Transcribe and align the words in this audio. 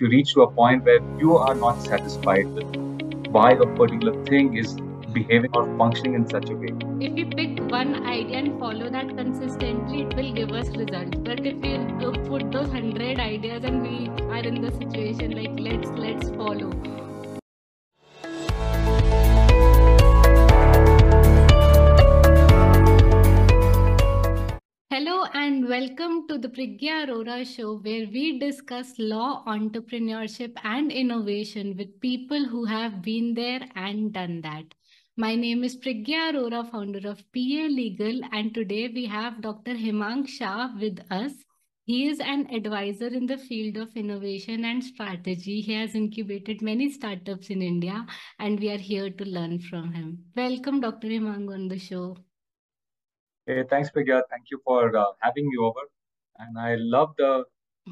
you 0.00 0.08
reach 0.08 0.32
to 0.34 0.42
a 0.42 0.50
point 0.50 0.84
where 0.84 1.00
you 1.18 1.36
are 1.36 1.54
not 1.54 1.80
satisfied 1.82 2.46
with 2.54 2.76
why 3.28 3.52
a 3.52 3.66
particular 3.76 4.24
thing 4.24 4.56
is 4.56 4.76
behaving 5.12 5.50
or 5.54 5.66
functioning 5.76 6.14
in 6.14 6.28
such 6.28 6.48
a 6.50 6.54
way. 6.54 6.72
If 7.00 7.12
we 7.14 7.24
pick 7.24 7.70
one 7.70 8.06
idea 8.06 8.38
and 8.38 8.58
follow 8.58 8.88
that 8.90 9.08
consistently, 9.16 10.02
it 10.02 10.14
will 10.16 10.32
give 10.32 10.50
us 10.52 10.68
results. 10.68 11.18
But 11.18 11.46
if 11.46 11.56
we 11.56 11.78
put 12.28 12.50
those 12.52 12.70
hundred 12.70 13.18
ideas 13.18 13.64
and 13.64 13.82
we 13.82 14.08
are 14.24 14.42
in 14.42 14.60
the 14.62 14.72
situation 14.72 15.32
like 15.32 15.58
let's 15.58 15.90
let's 15.90 16.30
follow. 16.30 16.70
Hello 25.00 25.24
and 25.32 25.66
welcome 25.66 26.28
to 26.28 26.36
the 26.36 26.50
Priggya 26.50 27.06
Arora 27.06 27.42
show 27.42 27.78
where 27.78 28.06
we 28.14 28.38
discuss 28.38 28.92
law, 28.98 29.42
entrepreneurship 29.46 30.52
and 30.62 30.92
innovation 30.92 31.74
with 31.78 31.98
people 32.02 32.44
who 32.44 32.66
have 32.66 33.00
been 33.00 33.32
there 33.32 33.62
and 33.76 34.12
done 34.12 34.42
that. 34.42 34.66
My 35.16 35.34
name 35.36 35.64
is 35.64 35.78
Priggya 35.78 36.34
Arora, 36.34 36.70
founder 36.70 37.08
of 37.08 37.24
PA 37.32 37.64
Legal, 37.78 38.20
and 38.30 38.52
today 38.52 38.88
we 38.88 39.06
have 39.06 39.40
Dr. 39.40 39.72
Hemang 39.72 40.28
Shah 40.28 40.68
with 40.78 41.00
us. 41.10 41.32
He 41.84 42.06
is 42.06 42.20
an 42.20 42.48
advisor 42.54 43.08
in 43.08 43.24
the 43.24 43.38
field 43.38 43.78
of 43.78 43.96
innovation 43.96 44.66
and 44.66 44.84
strategy. 44.84 45.62
He 45.62 45.72
has 45.76 45.94
incubated 45.94 46.60
many 46.60 46.90
startups 46.90 47.48
in 47.48 47.62
India, 47.62 48.04
and 48.38 48.60
we 48.60 48.68
are 48.70 48.84
here 48.92 49.08
to 49.08 49.24
learn 49.24 49.60
from 49.60 49.94
him. 49.94 50.26
Welcome, 50.36 50.82
Dr. 50.82 51.08
Hemang 51.08 51.50
on 51.50 51.68
the 51.68 51.78
show. 51.78 52.18
Hey, 53.50 53.64
thanks, 53.68 53.90
Priggya. 53.90 54.22
Thank 54.30 54.50
you 54.52 54.60
for 54.64 54.96
uh, 54.96 55.06
having 55.18 55.48
me 55.48 55.56
over. 55.56 55.80
And 56.38 56.56
I 56.56 56.76
love 56.76 57.14
the 57.18 57.44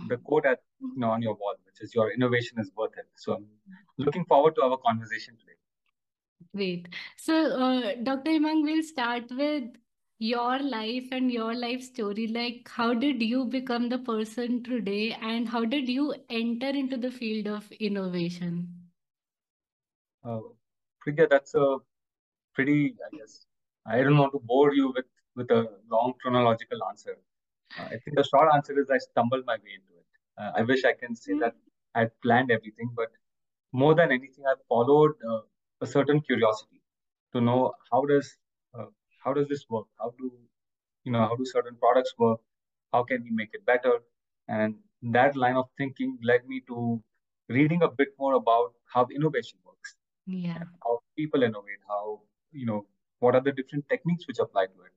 the 0.08 0.16
quote 0.18 0.46
at 0.46 0.60
you 0.80 1.00
know 1.04 1.10
on 1.10 1.20
your 1.20 1.34
wall, 1.34 1.56
which 1.66 1.80
is 1.80 1.94
"Your 1.96 2.12
innovation 2.12 2.60
is 2.60 2.70
worth 2.76 2.96
it." 3.02 3.08
So 3.16 3.32
I'm 3.34 3.46
looking 3.96 4.24
forward 4.26 4.54
to 4.58 4.62
our 4.66 4.78
conversation 4.84 5.34
today. 5.40 5.56
Great. 6.54 6.86
So, 7.16 7.40
uh, 7.66 7.94
Dr. 8.04 8.36
Hemang, 8.36 8.62
we'll 8.68 8.84
start 8.84 9.34
with 9.40 9.64
your 10.20 10.60
life 10.76 11.10
and 11.18 11.34
your 11.38 11.56
life 11.64 11.82
story. 11.88 12.28
Like, 12.38 12.70
how 12.76 12.94
did 12.94 13.20
you 13.32 13.44
become 13.58 13.88
the 13.88 13.98
person 14.12 14.62
today, 14.62 15.04
and 15.32 15.52
how 15.56 15.64
did 15.76 15.92
you 15.98 16.08
enter 16.44 16.72
into 16.84 17.02
the 17.08 17.14
field 17.20 17.52
of 17.58 17.70
innovation? 17.90 18.64
Uh, 20.24 20.40
Priggya, 21.04 21.28
that's 21.36 21.56
a 21.56 21.78
pretty, 22.54 22.80
I 23.12 23.16
guess, 23.16 23.38
I 23.86 24.02
don't 24.02 24.18
want 24.18 24.40
to 24.40 24.44
bore 24.56 24.72
you 24.72 24.92
with, 24.94 25.14
with 25.38 25.50
a 25.50 25.62
long 25.90 26.14
chronological 26.22 26.80
answer. 26.90 27.16
Uh, 27.78 27.84
I 27.84 27.96
think 28.02 28.16
the 28.20 28.24
short 28.24 28.48
answer 28.54 28.78
is 28.80 28.90
I 28.90 28.98
stumbled 28.98 29.44
my 29.46 29.56
way 29.64 29.74
into 29.78 29.94
it. 30.02 30.08
Uh, 30.38 30.50
I 30.60 30.62
wish 30.62 30.84
I 30.84 30.94
can 31.02 31.14
say 31.16 31.38
that 31.44 31.54
I 31.94 32.06
planned 32.22 32.50
everything, 32.50 32.90
but 32.96 33.10
more 33.72 33.94
than 33.94 34.12
anything, 34.12 34.44
I 34.46 34.54
followed 34.68 35.12
uh, 35.30 35.40
a 35.80 35.86
certain 35.86 36.20
curiosity 36.20 36.82
to 37.34 37.40
know 37.40 37.72
how 37.92 38.04
does 38.12 38.36
uh, 38.78 38.86
how 39.24 39.32
does 39.32 39.48
this 39.48 39.64
work? 39.68 39.86
How 39.98 40.12
do 40.18 40.32
you 41.04 41.12
know 41.12 41.20
how 41.20 41.36
do 41.36 41.44
certain 41.44 41.76
products 41.76 42.14
work? 42.18 42.40
How 42.92 43.02
can 43.04 43.22
we 43.22 43.30
make 43.30 43.50
it 43.52 43.64
better? 43.66 43.94
And 44.48 44.76
that 45.18 45.36
line 45.36 45.56
of 45.56 45.66
thinking 45.76 46.18
led 46.22 46.46
me 46.46 46.62
to 46.68 47.02
reading 47.48 47.82
a 47.82 47.88
bit 47.88 48.08
more 48.18 48.34
about 48.34 48.72
how 48.92 49.06
innovation 49.14 49.58
works. 49.64 49.96
Yeah. 50.26 50.64
How 50.84 51.00
people 51.16 51.42
innovate, 51.42 51.82
how 51.88 52.20
you 52.52 52.66
know 52.66 52.86
what 53.20 53.34
are 53.34 53.42
the 53.42 53.52
different 53.52 53.88
techniques 53.88 54.26
which 54.28 54.38
apply 54.38 54.66
to 54.66 54.82
it, 54.88 54.92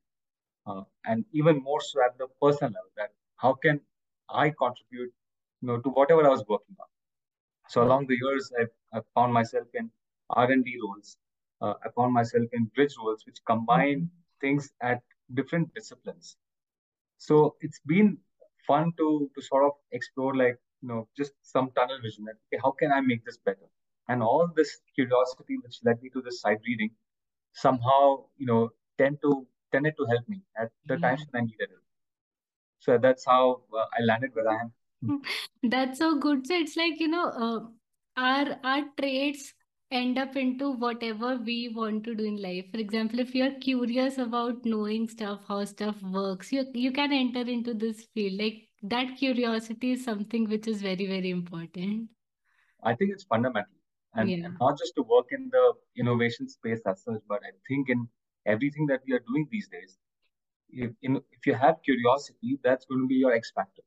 uh, 0.66 0.84
and 1.06 1.26
even 1.34 1.62
more 1.64 1.82
so 1.82 2.02
at 2.04 2.18
the 2.18 2.28
personal 2.42 2.72
level, 2.74 2.92
that 2.98 3.12
how 3.38 3.54
can 3.54 3.82
I 4.30 4.50
contribute, 4.52 5.14
you 5.62 5.68
know, 5.68 5.80
to 5.80 5.90
whatever 5.90 6.26
I 6.26 6.30
was 6.30 6.44
working 6.48 6.76
on. 6.80 6.88
So 7.70 7.84
along 7.84 8.08
the 8.08 8.18
years, 8.22 8.52
I've, 8.60 8.70
I've 8.94 9.08
found 9.16 9.34
myself 9.34 9.68
in 9.74 9.92
R&D 10.30 10.78
roles. 10.84 11.18
Uh, 11.62 11.74
I 11.86 11.90
found 11.96 12.14
myself 12.14 12.46
in 12.54 12.66
bridge 12.76 12.96
roles, 12.98 13.26
which 13.26 13.38
combine 13.46 14.10
things 14.42 14.72
at 14.82 15.02
different 15.34 15.74
disciplines. 15.74 16.38
So 17.18 17.56
it's 17.62 17.80
been 17.86 18.18
fun 18.68 18.92
to 18.98 19.30
to 19.36 19.42
sort 19.42 19.66
of 19.66 19.74
explore, 19.92 20.36
like 20.36 20.58
you 20.82 20.88
know, 20.90 21.08
just 21.18 21.34
some 21.42 21.72
tunnel 21.76 22.00
vision. 22.02 22.26
That 22.26 22.38
okay, 22.48 22.60
how 22.64 22.72
can 22.72 22.92
I 22.92 23.02
make 23.02 23.24
this 23.26 23.38
better? 23.38 23.70
And 24.08 24.22
all 24.24 24.48
this 24.56 24.82
curiosity, 24.96 25.58
which 25.64 25.80
led 25.86 26.02
me 26.02 26.10
to 26.10 26.22
this 26.22 26.42
side 26.42 26.60
reading, 26.68 26.92
somehow 27.54 28.26
you 28.38 28.48
know 28.48 28.72
tend 28.98 29.20
to 29.24 29.48
tended 29.72 29.96
to 29.98 30.06
help 30.06 30.28
me 30.28 30.42
at 30.58 30.72
the 30.86 30.96
yeah. 30.96 31.08
times 31.08 31.26
when 31.32 31.44
I 31.44 31.46
needed 31.46 31.70
it. 31.72 31.84
So 32.80 32.98
that's 32.98 33.26
how 33.26 33.62
uh, 33.74 33.86
I 33.98 34.04
landed 34.04 34.32
where 34.34 34.50
I 34.50 34.62
am. 34.62 35.22
That's 35.64 36.00
so 36.00 36.20
good. 36.20 36.46
So 36.48 36.56
it's 36.56 36.76
like 36.76 37.00
you 37.00 37.08
know, 37.08 37.26
uh, 37.30 37.60
our 38.18 38.58
our 38.64 38.84
traits 39.00 39.54
end 39.92 40.18
up 40.18 40.36
into 40.38 40.72
whatever 40.72 41.38
we 41.38 41.70
want 41.76 42.04
to 42.06 42.16
do 42.16 42.24
in 42.24 42.42
life. 42.42 42.66
For 42.72 42.80
example, 42.80 43.20
if 43.20 43.36
you're 43.36 43.54
curious 43.60 44.18
about 44.18 44.66
knowing 44.66 45.08
stuff, 45.10 45.42
how 45.48 45.64
stuff 45.66 46.02
works, 46.02 46.52
you 46.52 46.66
you 46.74 46.92
can 46.92 47.12
enter 47.12 47.42
into 47.42 47.74
this 47.74 48.04
field. 48.14 48.40
Like 48.42 48.68
that 48.84 49.18
curiosity 49.18 49.92
is 49.92 50.04
something 50.04 50.50
which 50.50 50.68
is 50.68 50.82
very, 50.82 51.06
very 51.06 51.30
important. 51.30 52.10
I 52.84 52.96
think 52.96 53.12
it's 53.12 53.24
fundamental. 53.24 53.74
And, 54.14 54.30
yeah. 54.30 54.46
and 54.46 54.58
not 54.60 54.78
just 54.78 54.96
to 54.96 55.04
work 55.04 55.28
in 55.32 55.50
the 55.52 55.74
innovation 55.98 56.50
space 56.50 56.82
as 56.86 57.04
such, 57.04 57.22
but 57.30 57.40
I 57.44 57.52
think 57.68 57.90
in 57.90 58.08
everything 58.46 58.88
that 58.88 59.02
we 59.08 59.14
are 59.14 59.24
doing 59.28 59.48
these 59.52 59.68
days, 59.68 59.98
if, 60.70 60.92
in, 61.02 61.18
if 61.32 61.46
you 61.46 61.54
have 61.54 61.76
curiosity, 61.84 62.60
that's 62.64 62.86
going 62.86 63.02
to 63.02 63.08
be 63.08 63.16
your 63.16 63.34
X 63.34 63.52
factor. 63.54 63.84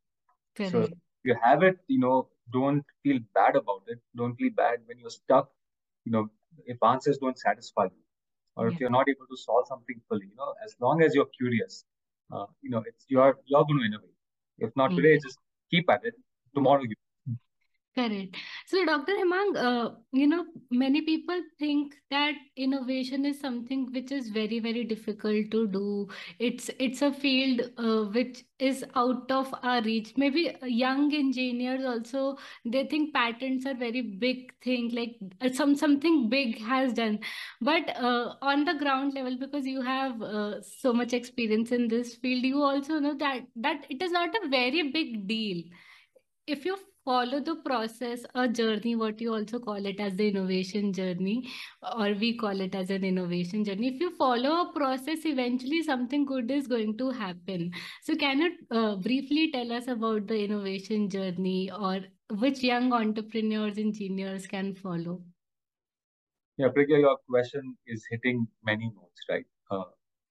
So 0.71 0.83
if 0.83 0.91
you 1.25 1.37
have 1.43 1.63
it, 1.63 1.79
you 1.89 1.99
know, 1.99 2.29
don't 2.53 2.85
feel 3.03 3.19
bad 3.35 3.57
about 3.57 3.83
it. 3.89 3.99
Don't 4.15 4.37
feel 4.37 4.51
bad 4.55 4.79
when 4.87 4.99
you're 4.99 5.11
stuck 5.11 5.51
you 6.05 6.13
know, 6.13 6.29
if 6.67 6.79
answers 6.83 7.19
don't 7.19 7.39
satisfy 7.39 7.85
you, 7.85 8.03
or 8.57 8.69
yeah. 8.69 8.75
if 8.75 8.81
you're 8.81 8.91
not 8.91 9.09
able 9.09 9.27
to 9.27 9.37
solve 9.37 9.67
something 9.67 10.01
fully, 10.09 10.27
you 10.27 10.37
know, 10.37 10.55
as 10.65 10.75
long 10.81 11.03
as 11.03 11.15
you're 11.15 11.31
curious, 11.37 11.85
uh, 12.33 12.47
you 12.63 12.71
know, 12.71 12.83
it's 12.87 13.05
you're 13.09 13.39
you're 13.47 13.65
going 13.65 13.81
to 13.81 13.87
innovate. 13.87 14.15
If 14.59 14.71
not 14.77 14.91
mm-hmm. 14.91 15.03
today, 15.03 15.19
just 15.19 15.39
keep 15.71 15.91
at 15.91 16.05
it. 16.05 16.15
Tomorrow 16.55 16.83
you 16.83 16.95
Correct. 17.97 18.35
So, 18.67 18.85
Dr. 18.85 19.13
Hemang, 19.13 19.57
uh, 19.57 19.91
you 20.11 20.27
know, 20.27 20.47
many 20.69 21.03
people 21.03 21.41
think 21.61 21.95
that 22.11 22.35
innovation 22.57 23.25
is 23.25 23.39
something 23.39 23.93
which 23.93 24.11
is 24.11 24.31
very, 24.31 24.59
very 24.59 24.83
difficult 24.83 25.53
to 25.53 25.69
do. 25.69 26.09
It's 26.41 26.71
it's 26.81 27.03
a 27.03 27.13
field 27.13 27.61
uh, 27.79 28.07
which 28.11 28.43
is 28.59 28.85
out 28.97 29.31
of 29.31 29.55
our 29.63 29.81
reach. 29.83 30.13
Maybe 30.17 30.57
young 30.65 31.15
engineers 31.15 31.85
also 31.85 32.37
they 32.65 32.85
think 32.85 33.15
patents 33.15 33.65
are 33.65 33.75
very 33.75 34.03
big 34.03 34.53
thing, 34.61 34.91
like 34.93 35.15
uh, 35.41 35.51
some 35.53 35.77
something 35.77 36.29
big 36.29 36.59
has 36.63 36.95
done. 36.95 37.21
But 37.61 37.97
uh, 37.97 38.35
on 38.43 38.65
the 38.65 38.75
ground 38.75 39.15
level, 39.15 39.39
because 39.39 39.67
you 39.67 39.83
have 39.83 40.21
uh, 40.21 40.63
so 40.63 40.93
much 40.93 41.13
experience 41.13 41.71
in 41.71 41.87
this 41.87 42.17
field, 42.17 42.43
you 42.43 42.61
also 42.61 42.99
know 42.99 43.15
that 43.19 43.47
that 43.55 43.87
it 43.89 44.03
is 44.03 44.11
not 44.11 44.35
a 44.43 44.49
very 44.49 44.91
big 44.91 45.29
deal. 45.29 45.63
If 46.47 46.65
you 46.65 46.79
follow 47.05 47.41
the 47.41 47.57
process, 47.57 48.25
a 48.35 48.49
journey, 48.49 48.97
what 48.97 49.21
you 49.21 49.35
also 49.35 49.59
call 49.59 49.85
it 49.87 50.01
as 50.01 50.17
the 50.17 50.29
innovation 50.29 50.93
journey, 50.93 51.51
or 51.97 52.13
we 52.15 52.37
call 52.37 52.61
it 52.61 52.75
as 52.75 52.91
an 52.91 53.05
innovation 53.05 53.65
journey. 53.65 53.89
If 53.95 54.01
you 54.01 54.11
follow 54.17 54.63
a 54.63 54.73
process, 54.73 55.25
eventually 55.25 55.83
something 55.83 56.25
good 56.25 56.51
is 56.51 56.67
going 56.67 56.97
to 56.99 57.11
happen. 57.11 57.73
So, 58.03 58.17
can 58.17 58.41
you 58.41 58.53
uh, 58.71 58.97
briefly 58.97 59.51
tell 59.53 59.73
us 59.73 59.89
about 59.89 60.27
the 60.27 60.45
innovation 60.45 61.11
journey 61.11 61.71
or 61.71 62.01
which 62.31 62.63
young 62.63 62.93
entrepreneurs, 62.93 63.79
engineers 63.79 64.47
can 64.47 64.75
follow? 64.75 65.23
Yeah, 66.57 66.69
Priggya, 66.69 67.01
your 67.01 67.19
question 67.29 67.77
is 67.87 68.05
hitting 68.11 68.47
many 68.65 68.87
notes, 68.95 69.21
right? 69.29 69.45
Uh, 69.71 69.85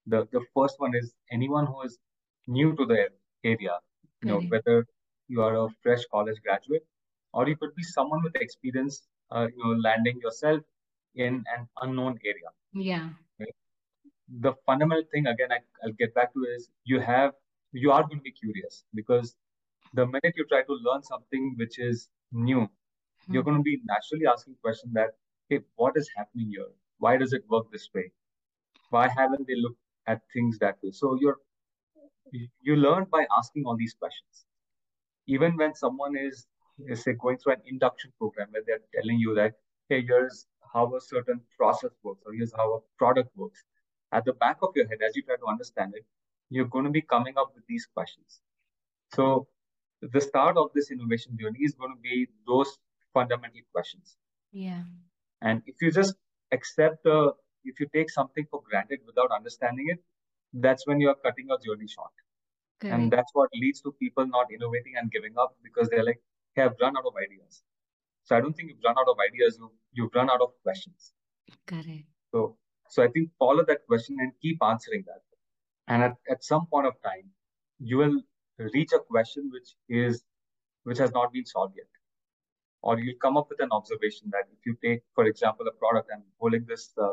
the, 0.06 0.26
the 0.32 0.40
first 0.56 0.76
one 0.78 0.94
is 0.94 1.14
anyone 1.30 1.66
who 1.66 1.82
is 1.82 1.98
new 2.46 2.74
to 2.76 2.86
the 2.86 3.08
area, 3.44 3.78
you 4.22 4.28
know, 4.28 4.40
whether 4.48 4.86
you 5.28 5.42
are 5.42 5.56
a 5.56 5.68
fresh 5.82 6.04
college 6.10 6.36
graduate, 6.42 6.84
or 7.32 7.48
you 7.48 7.56
could 7.56 7.74
be 7.74 7.82
someone 7.82 8.22
with 8.22 8.34
experience, 8.36 9.02
uh, 9.30 9.46
you 9.54 9.64
know, 9.64 9.80
landing 9.80 10.20
yourself 10.22 10.62
in 11.14 11.44
an 11.56 11.68
unknown 11.80 12.18
area. 12.24 12.50
Yeah. 12.72 13.08
The 14.40 14.54
fundamental 14.66 15.04
thing, 15.12 15.26
again, 15.26 15.52
I, 15.52 15.58
I'll 15.82 15.92
get 15.92 16.14
back 16.14 16.32
to 16.34 16.40
is 16.56 16.70
you 16.84 17.00
have, 17.00 17.32
you 17.72 17.92
are 17.92 18.02
going 18.02 18.18
to 18.18 18.22
be 18.22 18.32
curious 18.32 18.84
because 18.94 19.36
the 19.92 20.06
minute 20.06 20.34
you 20.36 20.46
try 20.48 20.62
to 20.62 20.72
learn 20.82 21.02
something 21.02 21.54
which 21.58 21.78
is 21.78 22.08
new, 22.32 22.60
hmm. 22.60 23.34
you're 23.34 23.42
going 23.42 23.58
to 23.58 23.62
be 23.62 23.80
naturally 23.84 24.26
asking 24.26 24.56
questions 24.62 24.92
that, 24.94 25.10
hey, 25.48 25.60
what 25.76 25.96
is 25.96 26.08
happening 26.16 26.48
here? 26.50 26.66
Why 26.98 27.16
does 27.16 27.32
it 27.32 27.42
work 27.50 27.70
this 27.70 27.88
way? 27.94 28.10
Why 28.90 29.08
haven't 29.08 29.46
they 29.46 29.56
looked 29.56 29.80
at 30.06 30.22
things 30.32 30.58
that 30.58 30.78
way? 30.82 30.90
So 30.92 31.18
you're 31.20 31.38
you 32.62 32.74
learn 32.74 33.06
by 33.12 33.26
asking 33.38 33.64
all 33.64 33.76
these 33.76 33.94
questions 33.94 34.44
even 35.26 35.56
when 35.56 35.74
someone 35.74 36.16
is, 36.16 36.46
is 36.86 37.02
say 37.02 37.12
going 37.12 37.38
through 37.38 37.54
an 37.54 37.62
induction 37.66 38.12
program 38.18 38.48
where 38.50 38.62
they're 38.66 38.80
telling 38.94 39.18
you 39.18 39.34
that, 39.34 39.54
hey, 39.88 40.04
here's 40.06 40.46
how 40.72 40.94
a 40.96 41.00
certain 41.00 41.40
process 41.56 41.90
works, 42.02 42.22
or 42.26 42.32
here's 42.32 42.52
how 42.54 42.74
a 42.74 42.80
product 42.98 43.30
works. 43.36 43.62
At 44.12 44.24
the 44.24 44.32
back 44.32 44.58
of 44.62 44.70
your 44.74 44.86
head, 44.88 44.98
as 45.06 45.16
you 45.16 45.22
try 45.22 45.36
to 45.36 45.46
understand 45.46 45.94
it, 45.94 46.04
you're 46.50 46.66
going 46.66 46.84
to 46.84 46.90
be 46.90 47.02
coming 47.02 47.34
up 47.36 47.52
with 47.54 47.64
these 47.68 47.86
questions. 47.94 48.40
So 49.14 49.46
the 50.02 50.20
start 50.20 50.56
of 50.56 50.70
this 50.74 50.90
innovation 50.90 51.36
journey 51.40 51.60
is 51.62 51.74
going 51.74 51.94
to 51.94 52.00
be 52.00 52.28
those 52.46 52.78
fundamental 53.12 53.60
questions. 53.72 54.16
Yeah. 54.52 54.82
And 55.40 55.62
if 55.66 55.76
you 55.80 55.90
just 55.90 56.14
accept 56.52 57.04
the, 57.04 57.32
if 57.64 57.80
you 57.80 57.86
take 57.94 58.10
something 58.10 58.46
for 58.50 58.62
granted 58.68 59.00
without 59.06 59.30
understanding 59.30 59.86
it, 59.88 59.98
that's 60.52 60.86
when 60.86 61.00
you're 61.00 61.14
cutting 61.14 61.46
your 61.48 61.58
journey 61.58 61.88
short. 61.88 62.12
Correct. 62.84 63.02
And 63.02 63.12
that's 63.12 63.30
what 63.34 63.50
leads 63.54 63.80
to 63.82 63.92
people 63.92 64.26
not 64.26 64.46
innovating 64.52 64.94
and 64.96 65.10
giving 65.10 65.34
up 65.38 65.56
because 65.62 65.88
they're 65.88 66.04
like, 66.04 66.20
hey, 66.54 66.62
I've 66.62 66.76
run 66.80 66.96
out 66.96 67.04
of 67.06 67.14
ideas. 67.16 67.62
So 68.24 68.36
I 68.36 68.40
don't 68.40 68.54
think 68.54 68.70
you've 68.70 68.84
run 68.84 68.96
out 68.98 69.08
of 69.08 69.16
ideas, 69.26 69.56
you, 69.58 69.70
you've 69.92 70.14
run 70.14 70.30
out 70.30 70.40
of 70.40 70.50
questions. 70.62 71.12
Correct. 71.66 72.04
So, 72.32 72.56
so 72.90 73.02
I 73.02 73.08
think 73.08 73.30
follow 73.38 73.64
that 73.66 73.86
question 73.86 74.16
and 74.20 74.32
keep 74.40 74.58
answering 74.62 75.04
that. 75.06 75.22
And 75.88 76.02
at, 76.02 76.16
at 76.30 76.44
some 76.44 76.66
point 76.66 76.86
of 76.86 76.94
time, 77.02 77.30
you 77.78 77.98
will 77.98 78.20
reach 78.58 78.92
a 78.92 78.98
question 78.98 79.50
which 79.52 79.74
is 79.88 80.24
which 80.84 80.98
has 80.98 81.12
not 81.12 81.32
been 81.32 81.46
solved 81.46 81.74
yet. 81.76 81.86
Or 82.82 82.98
you'll 82.98 83.16
come 83.20 83.38
up 83.38 83.48
with 83.48 83.60
an 83.62 83.70
observation 83.72 84.28
that 84.32 84.44
if 84.52 84.66
you 84.66 84.76
take, 84.84 85.02
for 85.14 85.24
example, 85.24 85.66
a 85.66 85.72
product, 85.72 86.10
I'm 86.12 86.22
holding 86.38 86.66
this 86.68 86.92
uh, 87.00 87.12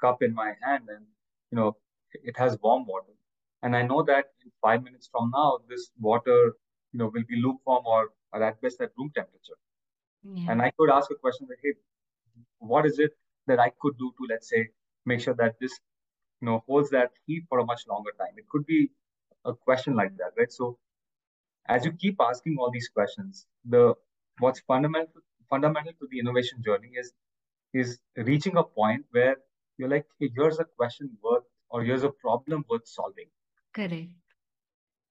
cup 0.00 0.22
in 0.22 0.34
my 0.34 0.54
hand 0.62 0.88
and, 0.88 1.06
you 1.52 1.56
know, 1.56 1.76
it 2.12 2.36
has 2.36 2.58
warm 2.60 2.84
water. 2.86 3.12
And 3.62 3.76
I 3.76 3.82
know 3.82 4.02
that 4.02 4.26
in 4.44 4.50
five 4.60 4.82
minutes 4.82 5.08
from 5.10 5.30
now, 5.34 5.58
this 5.68 5.90
water, 6.00 6.54
you 6.92 6.98
know, 6.98 7.10
will 7.14 7.24
be 7.28 7.36
lukewarm 7.36 7.84
or, 7.86 8.08
or 8.32 8.42
at 8.42 8.60
best 8.60 8.80
at 8.80 8.90
room 8.98 9.10
temperature. 9.14 9.58
Yeah. 10.24 10.50
And 10.50 10.62
I 10.62 10.72
could 10.78 10.90
ask 10.90 11.10
a 11.10 11.14
question 11.14 11.46
like, 11.48 11.58
hey, 11.62 11.74
what 12.58 12.86
is 12.86 12.98
it 12.98 13.12
that 13.46 13.60
I 13.60 13.70
could 13.80 13.96
do 13.98 14.12
to, 14.18 14.26
let's 14.28 14.48
say, 14.48 14.68
make 15.04 15.20
sure 15.20 15.34
that 15.34 15.56
this, 15.60 15.78
you 16.40 16.46
know, 16.46 16.64
holds 16.66 16.90
that 16.90 17.10
heat 17.26 17.44
for 17.48 17.58
a 17.58 17.64
much 17.64 17.86
longer 17.88 18.10
time? 18.18 18.34
It 18.36 18.48
could 18.48 18.66
be 18.66 18.90
a 19.44 19.54
question 19.54 19.94
like 19.94 20.16
that, 20.18 20.32
right? 20.38 20.52
So 20.52 20.78
as 21.66 21.84
you 21.84 21.92
keep 21.92 22.16
asking 22.20 22.56
all 22.58 22.70
these 22.70 22.88
questions, 22.88 23.46
the 23.64 23.94
what's 24.38 24.60
fundamental 24.60 25.20
fundamental 25.48 25.92
to 26.00 26.08
the 26.10 26.18
innovation 26.18 26.62
journey 26.64 26.92
is 26.98 27.12
is 27.72 27.98
reaching 28.16 28.56
a 28.56 28.64
point 28.64 29.04
where 29.10 29.36
you're 29.78 29.88
like, 29.88 30.06
hey, 30.18 30.30
here's 30.34 30.58
a 30.58 30.64
question 30.64 31.10
worth 31.22 31.44
or 31.70 31.82
here's 31.82 32.02
a 32.04 32.10
problem 32.10 32.64
worth 32.68 32.86
solving. 32.86 33.28
Correct. 33.72 34.12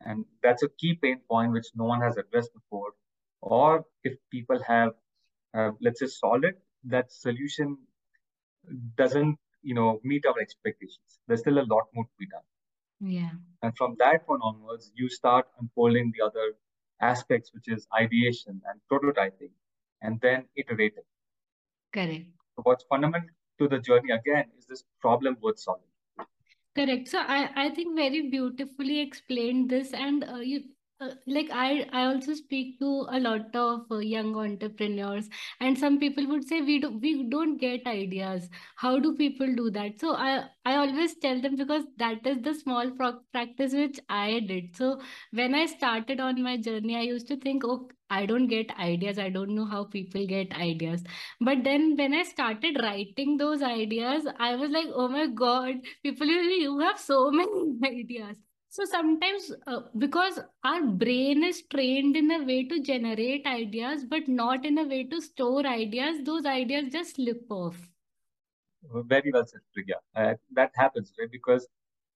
And 0.01 0.25
that's 0.43 0.63
a 0.63 0.69
key 0.69 0.95
pain 0.95 1.21
point 1.29 1.53
which 1.53 1.67
no 1.75 1.85
one 1.85 2.01
has 2.01 2.17
addressed 2.17 2.53
before. 2.53 2.93
Or 3.41 3.85
if 4.03 4.17
people 4.29 4.61
have, 4.63 4.93
uh, 5.53 5.71
let's 5.81 5.99
say, 5.99 6.07
solved 6.07 6.45
it, 6.45 6.61
that 6.85 7.11
solution 7.11 7.77
doesn't, 8.95 9.37
you 9.61 9.73
know, 9.75 9.99
meet 10.03 10.25
our 10.25 10.39
expectations. 10.39 11.19
There's 11.27 11.41
still 11.41 11.59
a 11.59 11.67
lot 11.67 11.87
more 11.93 12.05
to 12.05 12.11
be 12.17 12.27
done. 12.27 12.43
Yeah. 13.01 13.31
And 13.63 13.75
from 13.75 13.95
that 13.97 14.27
point 14.27 14.41
onwards, 14.43 14.91
you 14.93 15.09
start 15.09 15.47
unfolding 15.59 16.11
the 16.11 16.23
other 16.23 16.53
aspects, 16.99 17.51
which 17.53 17.67
is 17.67 17.87
ideation 17.91 18.61
and 18.65 18.81
prototyping, 18.91 19.53
and 20.01 20.21
then 20.21 20.47
iterating. 20.55 21.05
Correct. 21.91 22.31
So 22.55 22.61
what's 22.63 22.85
fundamental 22.85 23.29
to 23.59 23.67
the 23.67 23.79
journey 23.79 24.11
again 24.13 24.51
is 24.57 24.65
this 24.65 24.85
problem 25.01 25.37
worth 25.41 25.59
solving. 25.59 25.90
Correct. 26.75 27.07
So 27.09 27.19
I, 27.19 27.49
I 27.55 27.69
think 27.69 27.95
very 27.95 28.29
beautifully 28.29 28.99
explained 28.99 29.69
this, 29.69 29.93
and 29.93 30.23
uh, 30.23 30.35
you 30.37 30.63
uh, 31.01 31.09
like 31.27 31.49
I 31.51 31.87
I 31.91 32.05
also 32.05 32.33
speak 32.33 32.79
to 32.79 33.07
a 33.09 33.19
lot 33.19 33.53
of 33.55 33.91
uh, 33.91 33.97
young 33.99 34.35
entrepreneurs, 34.37 35.29
and 35.59 35.77
some 35.77 35.99
people 35.99 36.27
would 36.27 36.45
say 36.47 36.61
we 36.61 36.79
do 36.79 36.89
we 36.97 37.23
don't 37.23 37.57
get 37.57 37.85
ideas. 37.87 38.49
How 38.77 38.99
do 38.99 39.15
people 39.15 39.53
do 39.55 39.69
that? 39.71 39.99
So 39.99 40.13
I 40.15 40.45
I 40.65 40.75
always 40.77 41.15
tell 41.17 41.41
them 41.41 41.55
because 41.57 41.83
that 41.97 42.25
is 42.25 42.41
the 42.41 42.53
small 42.53 42.91
practice 42.91 43.73
which 43.73 43.99
I 44.09 44.39
did. 44.39 44.75
So 44.77 45.01
when 45.31 45.53
I 45.55 45.65
started 45.65 46.19
on 46.21 46.41
my 46.41 46.55
journey, 46.57 46.95
I 46.95 47.01
used 47.01 47.27
to 47.29 47.37
think, 47.37 47.63
oh, 47.65 47.89
I 48.11 48.25
don't 48.27 48.47
get 48.47 48.71
ideas. 48.79 49.17
I 49.19 49.29
don't 49.29 49.55
know 49.55 49.65
how 49.65 49.85
people 49.85 50.25
get 50.27 50.53
ideas. 50.55 51.03
But 51.39 51.63
then 51.63 51.95
when 51.97 52.13
I 52.13 52.23
started 52.23 52.79
writing 52.83 53.37
those 53.37 53.61
ideas, 53.63 54.27
I 54.39 54.55
was 54.55 54.71
like, 54.71 54.87
oh 54.93 55.07
my 55.07 55.27
God, 55.27 55.75
people, 56.03 56.27
you 56.27 56.79
have 56.79 56.99
so 56.99 57.31
many 57.41 57.79
ideas. 57.85 58.37
So 58.69 58.85
sometimes, 58.85 59.51
uh, 59.67 59.81
because 59.97 60.39
our 60.63 60.83
brain 60.83 61.43
is 61.43 61.63
trained 61.63 62.15
in 62.17 62.31
a 62.31 62.43
way 62.43 62.63
to 62.67 62.81
generate 62.81 63.45
ideas, 63.45 64.05
but 64.05 64.27
not 64.27 64.65
in 64.65 64.77
a 64.77 64.83
way 64.87 65.03
to 65.05 65.21
store 65.21 65.65
ideas, 65.65 66.23
those 66.23 66.45
ideas 66.45 66.91
just 66.91 67.15
slip 67.15 67.45
off. 67.49 67.77
Very 69.05 69.31
well 69.31 69.45
said, 69.45 69.61
Priggya. 69.75 69.97
Uh, 70.15 70.35
that 70.53 70.71
happens, 70.75 71.13
right? 71.19 71.29
Because 71.31 71.67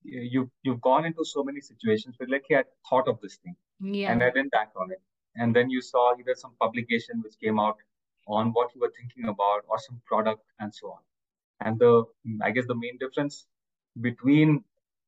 you 0.03 0.49
you've 0.63 0.81
gone 0.81 1.05
into 1.05 1.23
so 1.25 1.43
many 1.43 1.61
situations 1.61 2.15
where, 2.17 2.29
like, 2.29 2.45
hey, 2.49 2.57
I 2.57 2.63
thought 2.89 3.07
of 3.07 3.19
this 3.21 3.37
thing, 3.37 3.55
Yeah. 3.81 4.11
and 4.11 4.23
I 4.23 4.29
didn't 4.31 4.53
act 4.53 4.75
on 4.75 4.91
it, 4.91 5.01
and 5.35 5.55
then 5.55 5.69
you 5.69 5.81
saw 5.81 6.13
either 6.19 6.35
some 6.35 6.53
publication 6.59 7.21
which 7.23 7.35
came 7.41 7.59
out 7.59 7.77
on 8.27 8.51
what 8.53 8.73
you 8.75 8.81
were 8.81 8.91
thinking 8.97 9.27
about, 9.29 9.61
or 9.67 9.77
some 9.79 10.01
product, 10.05 10.43
and 10.59 10.73
so 10.73 10.91
on. 10.91 11.01
And 11.61 11.79
the 11.79 12.03
I 12.41 12.51
guess 12.51 12.65
the 12.67 12.75
main 12.75 12.97
difference 12.99 13.45
between 14.01 14.63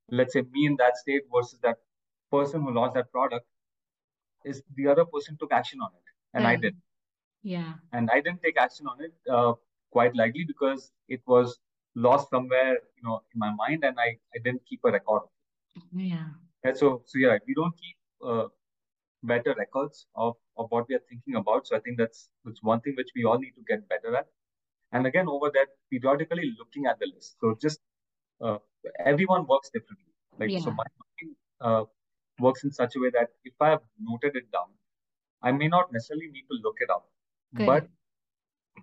let's 0.09 0.33
say 0.33 0.41
me 0.41 0.65
in 0.67 0.75
that 0.77 0.97
state 0.97 1.23
versus 1.33 1.59
that 1.61 1.77
person 2.31 2.61
who 2.61 2.73
launched 2.73 2.95
that 2.95 3.11
product 3.11 3.45
is 4.45 4.63
the 4.75 4.87
other 4.87 5.05
person 5.05 5.37
took 5.37 5.51
action 5.51 5.79
on 5.81 5.91
it 5.99 6.05
and 6.33 6.47
i 6.47 6.55
Correct. 6.55 6.63
did 6.63 6.75
Yeah. 7.43 7.75
and 7.93 8.09
i 8.15 8.19
didn't 8.21 8.41
take 8.43 8.57
action 8.65 8.87
on 8.91 8.97
it 9.07 9.13
uh, 9.37 9.53
quite 9.95 10.15
likely 10.21 10.43
because 10.51 10.91
it 11.07 11.21
was 11.33 11.57
lost 12.07 12.29
somewhere 12.29 12.73
you 12.97 13.03
know 13.07 13.21
in 13.33 13.39
my 13.45 13.51
mind 13.63 13.83
and 13.83 13.97
i, 14.07 14.09
I 14.35 14.39
didn't 14.43 14.65
keep 14.69 14.81
a 14.85 14.91
record 14.91 15.23
Yeah. 15.93 16.29
and 16.63 16.77
so 16.77 16.87
so 17.05 17.15
yeah 17.23 17.37
we 17.47 17.53
don't 17.59 17.75
keep 17.83 17.97
uh, 18.29 18.45
better 19.31 19.53
records 19.57 20.07
of, 20.15 20.35
of 20.57 20.67
what 20.71 20.87
we 20.89 20.95
are 20.95 21.05
thinking 21.09 21.35
about 21.41 21.67
so 21.67 21.75
i 21.77 21.79
think 21.81 21.97
that's 22.01 22.29
that's 22.45 22.63
one 22.71 22.81
thing 22.81 22.95
which 22.97 23.11
we 23.15 23.23
all 23.25 23.39
need 23.45 23.55
to 23.59 23.65
get 23.71 23.87
better 23.93 24.15
at 24.21 24.27
and 24.93 25.07
again 25.07 25.27
over 25.35 25.49
that 25.57 25.69
periodically 25.91 26.47
looking 26.59 26.85
at 26.91 26.99
the 26.99 27.07
list 27.13 27.37
so 27.41 27.55
just 27.65 27.79
uh, 28.41 28.57
everyone 29.05 29.45
works 29.47 29.69
differently. 29.71 30.13
Like 30.39 30.53
so, 30.57 30.69
Yeah. 30.69 30.71
my 30.71 30.85
mind 31.01 31.35
uh, 31.61 31.85
works 32.39 32.63
in 32.63 32.71
such 32.71 32.95
a 32.95 32.99
way 32.99 33.09
that 33.11 33.29
if 33.45 33.53
I 33.61 33.69
have 33.69 33.81
noted 33.99 34.35
it 34.35 34.51
down, 34.51 34.69
I 35.41 35.51
may 35.51 35.67
not 35.67 35.91
necessarily 35.93 36.29
need 36.29 36.45
to 36.51 36.57
look 36.63 36.77
it 36.81 36.89
up. 36.89 37.09
But 37.53 37.87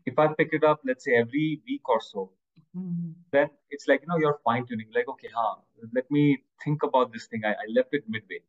if 0.06 0.19
I 0.19 0.29
pick 0.35 0.50
it 0.52 0.64
up, 0.64 0.81
let's 0.85 1.05
say 1.05 1.14
every 1.17 1.61
week 1.67 1.88
or 1.88 2.00
so, 2.00 2.32
Mhm. 2.75 3.14
then 3.32 3.49
it's 3.70 3.87
like 3.88 4.00
you 4.02 4.08
know 4.08 4.17
you're 4.19 4.38
fine 4.44 4.67
tuning. 4.67 4.91
Like 4.94 5.08
okay, 5.08 5.29
huh, 5.35 5.56
let 5.93 6.11
me 6.11 6.44
think 6.64 6.82
about 6.82 7.12
this 7.12 7.26
thing. 7.26 7.43
I, 7.44 7.52
I 7.52 7.67
left 7.75 7.91
it 7.93 8.05
midway. 8.08 8.41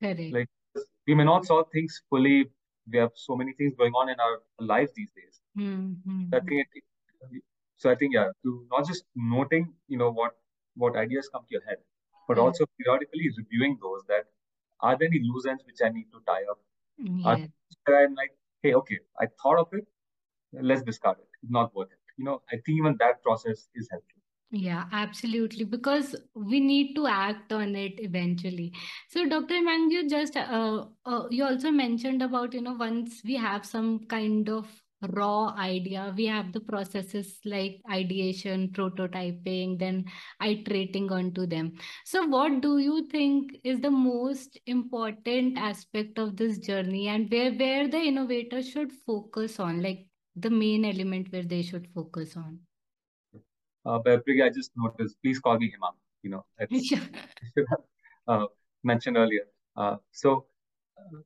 Correct. 0.00 0.36
Like 0.36 0.48
we 1.08 1.14
may 1.16 1.24
not 1.24 1.46
solve 1.46 1.68
things 1.72 2.02
fully. 2.10 2.50
We 2.92 2.98
have 2.98 3.12
so 3.16 3.36
many 3.36 3.54
things 3.54 3.74
going 3.76 3.94
on 3.94 4.10
in 4.10 4.20
our 4.20 4.42
lives 4.60 4.92
these 4.96 5.12
days. 5.12 5.40
Mhm. 5.54 6.32
So 6.32 6.38
I 6.38 6.40
think 6.40 6.66
it, 6.74 6.84
so 7.76 7.90
I 7.90 7.94
think 7.94 8.14
yeah, 8.14 8.30
to 8.44 8.66
not 8.70 8.86
just 8.86 9.04
noting, 9.16 9.74
you 9.88 9.98
know, 9.98 10.10
what 10.12 10.32
what 10.74 10.96
ideas 10.96 11.28
come 11.32 11.42
to 11.42 11.52
your 11.56 11.64
head, 11.64 11.78
but 12.28 12.38
Yeah. 12.38 12.44
also 12.44 12.66
periodically 12.78 13.28
reviewing 13.38 13.78
those 13.82 14.04
that 14.08 14.26
are 14.80 14.96
there 14.98 15.08
any 15.08 15.20
loose 15.20 15.46
ends 15.46 15.64
which 15.66 15.80
I 15.84 15.90
need 15.90 16.10
to 16.12 16.20
tie 16.26 16.44
up? 16.50 16.60
Are 17.24 17.38
Yeah. 17.38 17.48
there 17.86 18.04
I'm 18.04 18.14
like, 18.14 18.32
hey, 18.62 18.74
okay, 18.74 19.00
I 19.20 19.26
thought 19.42 19.58
of 19.60 19.68
it, 19.72 19.86
let's 20.52 20.82
discard 20.82 21.18
it. 21.20 21.28
It's 21.42 21.52
not 21.52 21.74
worth 21.74 21.92
it. 21.92 21.98
You 22.18 22.24
know, 22.26 22.42
I 22.50 22.56
think 22.56 22.78
even 22.80 22.96
that 23.00 23.22
process 23.22 23.68
is 23.74 23.88
helpful. 23.90 24.17
Yeah, 24.50 24.84
absolutely. 24.92 25.64
Because 25.64 26.16
we 26.34 26.58
need 26.60 26.94
to 26.94 27.06
act 27.06 27.52
on 27.52 27.76
it 27.76 27.94
eventually. 27.98 28.72
So, 29.10 29.26
Dr. 29.28 29.54
Hemang, 29.54 29.90
you 29.90 30.08
just 30.08 30.36
uh, 30.38 30.86
uh, 31.04 31.24
you 31.30 31.44
also 31.44 31.70
mentioned 31.70 32.22
about, 32.22 32.54
you 32.54 32.62
know, 32.62 32.72
once 32.72 33.20
we 33.24 33.36
have 33.36 33.66
some 33.66 34.06
kind 34.06 34.48
of 34.48 34.66
raw 35.10 35.54
idea, 35.58 36.14
we 36.16 36.24
have 36.26 36.52
the 36.54 36.60
processes 36.60 37.38
like 37.44 37.82
ideation, 37.92 38.68
prototyping, 38.70 39.78
then 39.78 40.06
iterating 40.42 41.12
onto 41.12 41.46
them. 41.46 41.72
So, 42.06 42.24
what 42.26 42.62
do 42.62 42.78
you 42.78 43.06
think 43.08 43.58
is 43.64 43.80
the 43.80 43.90
most 43.90 44.58
important 44.64 45.58
aspect 45.58 46.18
of 46.18 46.36
this 46.38 46.58
journey 46.58 47.08
and 47.08 47.30
where 47.30 47.52
where 47.52 47.86
the 47.86 47.98
innovator 48.00 48.62
should 48.62 48.92
focus 48.92 49.60
on, 49.60 49.82
like 49.82 50.06
the 50.36 50.48
main 50.50 50.86
element 50.86 51.30
where 51.32 51.42
they 51.44 51.60
should 51.60 51.86
focus 51.94 52.34
on? 52.34 52.60
Uh, 53.88 53.98
but 54.04 54.24
Priya, 54.24 54.46
I 54.46 54.50
just 54.50 54.70
noticed, 54.76 55.16
please 55.22 55.38
call 55.38 55.58
me 55.58 55.72
Hemang. 55.74 55.96
You 56.22 56.30
know. 56.30 56.44
I 56.60 56.66
should 56.78 57.66
have 57.70 57.84
uh, 58.26 58.46
mentioned 58.84 59.16
earlier. 59.16 59.46
Uh, 59.76 59.96
so 60.12 60.46
uh, 60.98 61.20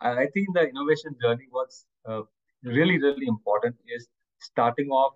I 0.00 0.26
think 0.34 0.54
the 0.54 0.68
innovation 0.68 1.16
journey 1.20 1.48
was 1.52 1.84
uh, 2.08 2.22
really, 2.62 2.98
really 2.98 3.26
important 3.26 3.76
is 3.96 4.08
starting 4.40 4.88
off 4.88 5.14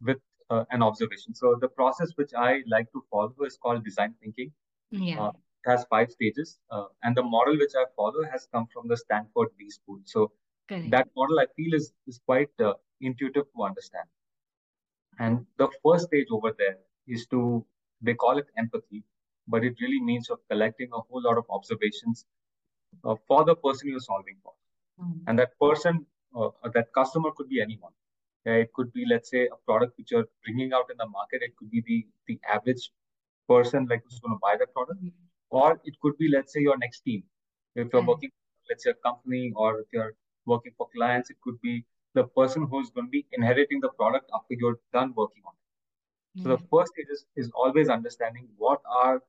with 0.00 0.18
uh, 0.50 0.64
an 0.70 0.82
observation. 0.82 1.34
So 1.34 1.56
the 1.60 1.68
process 1.68 2.12
which 2.16 2.32
I 2.36 2.62
like 2.68 2.92
to 2.92 3.02
follow 3.10 3.34
is 3.44 3.58
called 3.60 3.84
design 3.84 4.14
thinking. 4.22 4.52
Yeah. 4.90 5.20
Uh, 5.20 5.32
has 5.66 5.84
five 5.90 6.08
stages, 6.10 6.58
uh, 6.70 6.84
and 7.02 7.16
the 7.16 7.22
model 7.24 7.56
which 7.58 7.72
I 7.76 7.84
follow 7.96 8.22
has 8.30 8.46
come 8.52 8.66
from 8.72 8.86
the 8.86 8.96
Stanford 8.96 9.48
d.school. 9.58 9.98
So 10.04 10.30
Correct. 10.68 10.92
that 10.92 11.08
model 11.16 11.40
I 11.40 11.46
feel 11.56 11.74
is 11.74 11.92
is 12.06 12.20
quite 12.24 12.50
uh, 12.60 12.74
intuitive 13.00 13.46
to 13.56 13.64
understand. 13.64 14.06
And 15.18 15.46
the 15.58 15.68
first 15.84 16.06
stage 16.06 16.26
over 16.30 16.52
there 16.58 16.78
is 17.06 17.26
to 17.28 17.64
they 18.02 18.14
call 18.14 18.38
it 18.38 18.46
empathy, 18.58 19.02
but 19.48 19.64
it 19.64 19.74
really 19.80 20.00
means 20.00 20.28
of 20.30 20.38
collecting 20.50 20.88
a 20.92 21.00
whole 21.00 21.22
lot 21.22 21.38
of 21.38 21.44
observations 21.50 22.26
uh, 23.04 23.14
for 23.26 23.44
the 23.44 23.54
person 23.56 23.88
you're 23.88 24.00
solving 24.00 24.36
for. 24.42 24.52
Mm. 25.00 25.20
And 25.26 25.38
that 25.38 25.58
person 25.60 26.06
uh, 26.36 26.50
that 26.74 26.92
customer 26.94 27.30
could 27.36 27.48
be 27.48 27.60
anyone. 27.60 27.92
it 28.44 28.72
could 28.74 28.92
be, 28.92 29.04
let's 29.10 29.30
say, 29.30 29.46
a 29.52 29.56
product 29.68 29.98
which 29.98 30.10
you're 30.12 30.28
bringing 30.44 30.72
out 30.72 30.90
in 30.90 30.96
the 30.98 31.06
market. 31.08 31.42
It 31.46 31.56
could 31.56 31.70
be 31.70 31.80
the 31.86 32.06
the 32.28 32.36
average 32.56 32.90
person 33.52 33.86
like 33.90 34.02
who's 34.04 34.20
going 34.20 34.34
to 34.36 34.42
buy 34.42 34.54
that 34.60 34.72
product, 34.74 35.00
or 35.50 35.80
it 35.84 35.96
could 36.02 36.16
be, 36.18 36.28
let's 36.34 36.52
say, 36.52 36.60
your 36.60 36.76
next 36.84 37.00
team. 37.00 37.24
If 37.74 37.92
you're 37.92 38.06
working, 38.10 38.30
let's 38.70 38.84
say, 38.84 38.90
a 38.90 39.00
company, 39.08 39.52
or 39.64 39.80
if 39.80 39.86
you're 39.92 40.12
working 40.52 40.72
for 40.78 40.88
clients, 40.94 41.30
it 41.30 41.38
could 41.42 41.60
be 41.60 41.74
the 42.16 42.24
person 42.40 42.66
who's 42.70 42.90
going 42.90 43.06
to 43.06 43.10
be 43.10 43.26
inheriting 43.38 43.80
the 43.80 43.90
product 44.00 44.30
after 44.34 44.54
you're 44.60 44.78
done 44.98 45.12
working 45.16 45.42
on 45.46 45.54
it. 45.60 46.42
So 46.42 46.48
the 46.48 46.58
first 46.70 46.92
stage 46.92 47.10
is, 47.10 47.24
is 47.36 47.50
always 47.54 47.88
understanding 47.88 48.48
what 48.56 48.80
are 49.04 49.22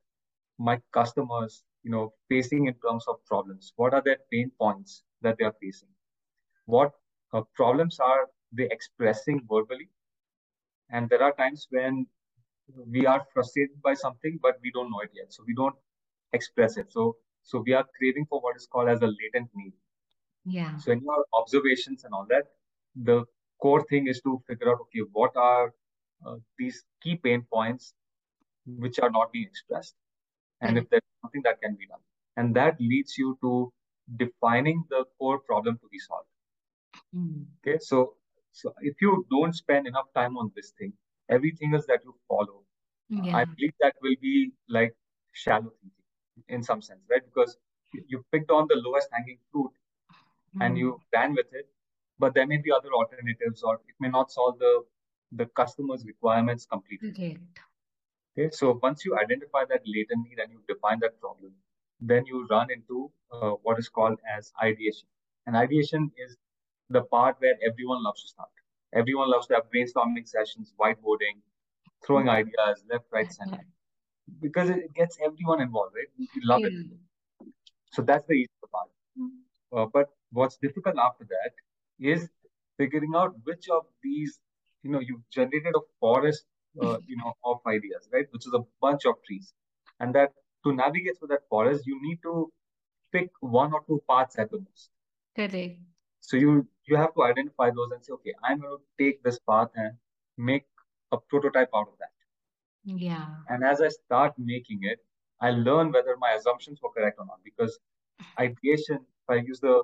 my 0.60 0.82
customers, 0.92 1.64
you 1.84 1.92
know, 1.92 2.14
facing 2.30 2.68
in 2.68 2.76
terms 2.86 3.06
of 3.08 3.24
problems. 3.26 3.74
What 3.78 3.94
are 3.94 4.02
their 4.04 4.18
pain 4.32 4.52
points 4.60 5.04
that 5.22 5.38
they 5.38 5.46
are 5.46 5.56
facing? 5.62 5.90
What 6.66 6.92
uh, 7.34 7.44
problems 7.56 8.00
are 8.00 8.28
they 8.52 8.68
expressing 8.78 9.42
verbally? 9.50 9.90
And 10.90 11.10
there 11.10 11.24
are 11.24 11.34
times 11.34 11.68
when 11.70 12.08
we 12.96 13.06
are 13.06 13.26
frustrated 13.34 13.82
by 13.82 13.94
something, 13.94 14.40
but 14.42 14.56
we 14.64 14.72
don't 14.72 14.92
know 14.92 15.02
it 15.02 15.12
yet. 15.14 15.34
So 15.34 15.44
we 15.48 15.56
don't 15.56 15.76
express 16.34 16.78
it. 16.78 16.92
So 16.92 17.16
so 17.44 17.64
we 17.66 17.74
are 17.74 17.86
craving 17.98 18.26
for 18.30 18.42
what 18.42 18.58
is 18.58 18.68
called 18.70 18.90
as 18.90 19.02
a 19.02 19.08
latent 19.08 19.50
need. 19.56 19.74
Yeah. 20.44 20.76
So 20.78 20.92
in 20.92 21.02
your 21.02 21.26
observations 21.34 22.04
and 22.04 22.14
all 22.14 22.26
that, 22.30 22.48
the 23.04 23.26
core 23.62 23.84
thing 23.90 24.08
is 24.08 24.22
to 24.22 24.42
figure 24.48 24.70
out 24.72 24.80
okay, 24.82 25.02
what 25.12 25.36
are 25.36 25.74
uh, 26.26 26.38
these 26.58 26.84
key 27.02 27.18
pain 27.18 27.46
points 27.52 27.94
which 28.66 29.00
are 29.00 29.10
not 29.12 29.32
being 29.32 29.46
expressed, 29.48 29.96
and 30.62 30.78
if 30.78 30.90
there's 30.90 31.04
something 31.22 31.42
that 31.44 31.62
can 31.62 31.76
be 31.76 31.88
done, 31.88 32.02
and 32.38 32.56
that 32.56 32.80
leads 32.80 33.18
you 33.18 33.38
to 33.42 33.72
defining 34.18 34.84
the 34.90 35.06
core 35.20 35.40
problem 35.40 35.78
to 35.80 35.88
be 35.92 36.00
solved. 36.00 36.28
Mm. 37.16 37.48
Okay, 37.62 37.78
so 37.80 38.16
so 38.52 38.74
if 38.82 39.02
you 39.02 39.26
don't 39.30 39.54
spend 39.54 39.88
enough 39.88 40.08
time 40.16 40.38
on 40.38 40.52
this 40.56 40.72
thing, 40.78 40.94
everything 41.30 41.74
else 41.74 41.86
that 41.88 42.02
you 42.04 42.14
follow, 42.28 42.64
Yeah. 43.10 43.34
I 43.34 43.46
believe 43.56 43.74
that 43.82 43.96
will 44.02 44.16
be 44.22 44.52
like 44.70 44.96
shallow 45.34 45.72
thinking 45.82 46.04
in 46.50 46.64
some 46.64 46.82
sense, 46.82 47.02
right? 47.10 47.24
Because 47.26 47.58
you 47.94 48.24
picked 48.32 48.52
on 48.52 48.68
the 48.70 48.76
lowest 48.76 49.10
hanging 49.12 49.40
fruit 49.52 49.72
and 50.60 50.78
Mm. 50.78 50.78
you 50.78 51.02
ran 51.14 51.34
with 51.36 51.48
it, 51.54 51.68
but 52.20 52.34
there 52.34 52.48
may 52.48 52.58
be 52.58 52.72
other 52.72 52.94
alternatives, 52.94 53.64
or 53.64 53.76
it 53.76 53.96
may 54.00 54.10
not 54.10 54.32
solve 54.32 54.60
the 54.60 54.84
the 55.34 55.46
customer's 55.46 56.06
requirements 56.06 56.66
completely. 56.66 57.12
Correct. 57.12 57.60
Okay, 58.38 58.50
so 58.52 58.80
once 58.82 59.04
you 59.04 59.18
identify 59.18 59.66
that 59.70 59.82
latent 59.86 60.28
need 60.28 60.40
and 60.40 60.52
you 60.52 60.62
define 60.68 61.00
that 61.00 61.20
problem, 61.20 61.52
then 62.00 62.26
you 62.26 62.46
run 62.50 62.72
into 62.72 63.12
uh, 63.32 63.52
what 63.64 63.80
is 63.80 63.90
called 63.90 64.20
as 64.38 64.54
ideation. 64.64 65.08
And 65.48 65.56
ideation 65.56 66.12
is 66.18 66.38
the 66.90 67.02
part 67.02 67.36
where 67.40 67.56
everyone 67.66 68.04
loves 68.04 68.22
to 68.24 68.28
start. 68.30 68.50
Everyone 68.94 69.30
loves 69.30 69.48
to 69.48 69.56
have 69.56 69.64
brainstorming 69.74 70.28
sessions, 70.28 70.74
whiteboarding, 70.80 71.42
throwing 72.06 72.30
ideas 72.30 72.84
left, 72.90 73.06
right, 73.12 73.32
center, 73.32 73.66
because 74.42 74.70
it 74.70 74.94
gets 74.94 75.18
everyone 75.24 75.62
involved, 75.62 75.96
right? 75.96 76.08
We 76.18 76.42
love 76.44 76.64
it. 76.64 76.74
So 77.92 78.02
that's 78.02 78.26
the 78.28 78.34
easy 78.34 78.50
part. 78.72 78.90
Mm. 79.20 79.30
Uh, 79.76 79.86
but 79.92 80.10
what's 80.32 80.58
difficult 80.58 80.96
after 80.98 81.26
that 81.26 81.52
is 82.00 82.30
figuring 82.78 83.14
out 83.16 83.36
which 83.44 83.70
of 83.70 83.86
these, 84.04 84.40
you 84.84 84.92
know, 84.92 85.00
you've 85.00 85.28
generated 85.32 85.74
a 85.76 85.80
forest, 86.00 86.46
uh, 86.82 86.98
you 87.06 87.18
know, 87.18 87.34
of 87.44 87.60
ideas, 87.68 88.08
right? 88.14 88.26
Which 88.32 88.46
is 88.48 88.54
a 88.54 88.64
bunch 88.82 89.06
of 89.06 89.16
trees. 89.26 89.54
And 90.00 90.14
that 90.16 90.34
to 90.64 90.74
navigate 90.74 91.18
through 91.18 91.30
that 91.30 91.48
forest, 91.50 91.86
you 91.86 92.00
need 92.02 92.20
to 92.24 92.52
pick 93.12 93.30
one 93.40 93.74
or 93.74 93.82
two 93.88 94.02
paths 94.10 94.38
at 94.38 94.52
the 94.52 94.60
most. 94.60 94.90
Correct. 95.36 95.80
So 96.22 96.38
you 96.38 96.68
you 96.86 96.98
have 96.98 97.14
to 97.16 97.24
identify 97.24 97.70
those 97.72 97.92
and 97.92 98.04
say, 98.04 98.14
okay, 98.14 98.34
I'm 98.44 98.60
going 98.60 98.78
to 98.78 99.04
take 99.04 99.24
this 99.24 99.40
path 99.40 99.70
and 99.76 99.94
make 100.38 100.66
a 101.12 101.18
prototype 101.18 101.70
out 101.76 101.88
of 101.88 101.98
that. 102.00 102.12
Yeah. 102.84 103.28
And 103.50 103.64
as 103.64 103.82
I 103.82 103.90
start 103.90 104.34
making 104.38 104.80
it, 104.84 105.00
I 105.42 105.52
learn 105.52 105.92
whether 105.92 106.16
my 106.18 106.32
assumptions 106.32 106.80
were 106.82 106.92
correct 106.92 107.20
or 107.20 107.26
not. 107.26 107.40
Because 107.44 107.80
ideation, 108.40 108.98
if 108.98 109.30
I 109.30 109.36
use 109.36 109.60
the 109.60 109.84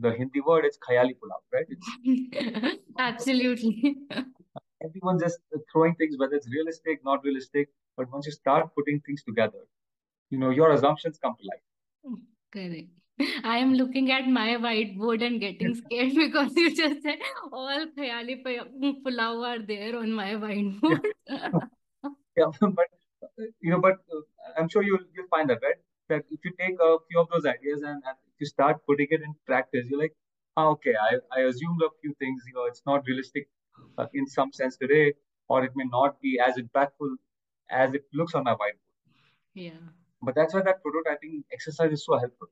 the 0.00 0.12
Hindi 0.12 0.40
word, 0.40 0.64
it's 0.64 0.78
khayali 0.78 1.14
pulao, 1.20 1.40
right? 1.52 2.78
Absolutely. 2.98 3.96
everyone 4.84 5.18
just 5.18 5.38
throwing 5.72 5.94
things, 5.94 6.16
whether 6.18 6.34
it's 6.34 6.48
realistic, 6.48 7.04
not 7.04 7.24
realistic. 7.24 7.68
But 7.96 8.10
once 8.12 8.26
you 8.26 8.32
start 8.32 8.74
putting 8.76 9.00
things 9.00 9.22
together, 9.22 9.64
you 10.30 10.38
know, 10.38 10.50
your 10.50 10.70
assumptions 10.72 11.18
come 11.18 11.34
to 11.38 11.44
life. 11.52 12.18
Correct. 12.52 12.88
I 13.42 13.58
am 13.58 13.74
looking 13.74 14.12
at 14.12 14.28
my 14.28 14.50
whiteboard 14.64 15.26
and 15.26 15.40
getting 15.40 15.74
scared 15.82 16.14
because 16.14 16.52
you 16.54 16.74
just 16.74 17.02
said 17.02 17.18
all 17.52 17.86
khayali 17.96 18.36
pulao 18.44 19.44
are 19.44 19.58
there 19.66 19.96
on 19.98 20.12
my 20.12 20.34
whiteboard. 20.34 21.00
Yeah, 22.36 22.52
but 22.60 22.86
uh, 23.24 23.26
you 23.60 23.72
know, 23.72 23.80
but 23.80 23.94
uh, 24.14 24.20
I'm 24.56 24.68
sure 24.68 24.84
you'll 24.84 25.06
you'll 25.12 25.26
find 25.28 25.50
that, 25.50 25.58
right? 25.60 25.80
That 26.08 26.22
if 26.30 26.44
you 26.44 26.52
take 26.60 26.76
a 26.80 26.96
few 27.08 27.20
of 27.20 27.28
those 27.32 27.44
ideas 27.44 27.82
and, 27.82 28.00
and 28.06 28.16
you 28.40 28.46
start 28.46 28.78
putting 28.86 29.06
it 29.10 29.22
in 29.22 29.34
practice, 29.46 29.86
you're 29.90 30.00
like, 30.00 30.14
ah, 30.56 30.68
okay, 30.68 30.94
I, 31.00 31.16
I 31.38 31.40
assumed 31.44 31.80
a 31.82 31.90
few 32.00 32.14
things, 32.18 32.42
you 32.46 32.54
know, 32.54 32.64
it's 32.66 32.82
not 32.86 33.02
realistic 33.06 33.48
uh, 33.98 34.06
in 34.14 34.26
some 34.26 34.52
sense 34.52 34.76
today, 34.76 35.14
or 35.48 35.64
it 35.64 35.72
may 35.76 35.84
not 35.90 36.20
be 36.20 36.38
as 36.46 36.56
impactful 36.56 37.16
as 37.70 37.94
it 37.94 38.04
looks 38.14 38.34
on 38.34 38.46
a 38.46 38.54
whiteboard. 38.54 38.94
Yeah. 39.54 39.84
But 40.22 40.34
that's 40.34 40.54
why 40.54 40.62
that 40.62 40.76
prototyping 40.84 41.44
exercise 41.52 41.92
is 41.92 42.04
so 42.04 42.18
helpful 42.18 42.48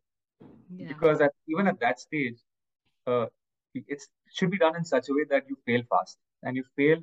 Yeah. 0.71 0.89
because 0.89 1.21
at, 1.21 1.33
even 1.49 1.67
at 1.67 1.81
that 1.81 2.01
stage, 2.01 2.39
uh, 3.07 3.27
it's 3.75 4.05
it 4.27 4.35
should 4.37 4.51
be 4.51 4.59
done 4.59 4.77
in 4.77 4.85
such 4.85 5.09
a 5.11 5.13
way 5.17 5.25
that 5.31 5.45
you 5.49 5.57
fail 5.67 5.83
fast 5.91 6.19
and 6.43 6.57
you 6.57 6.65
fail 6.77 6.99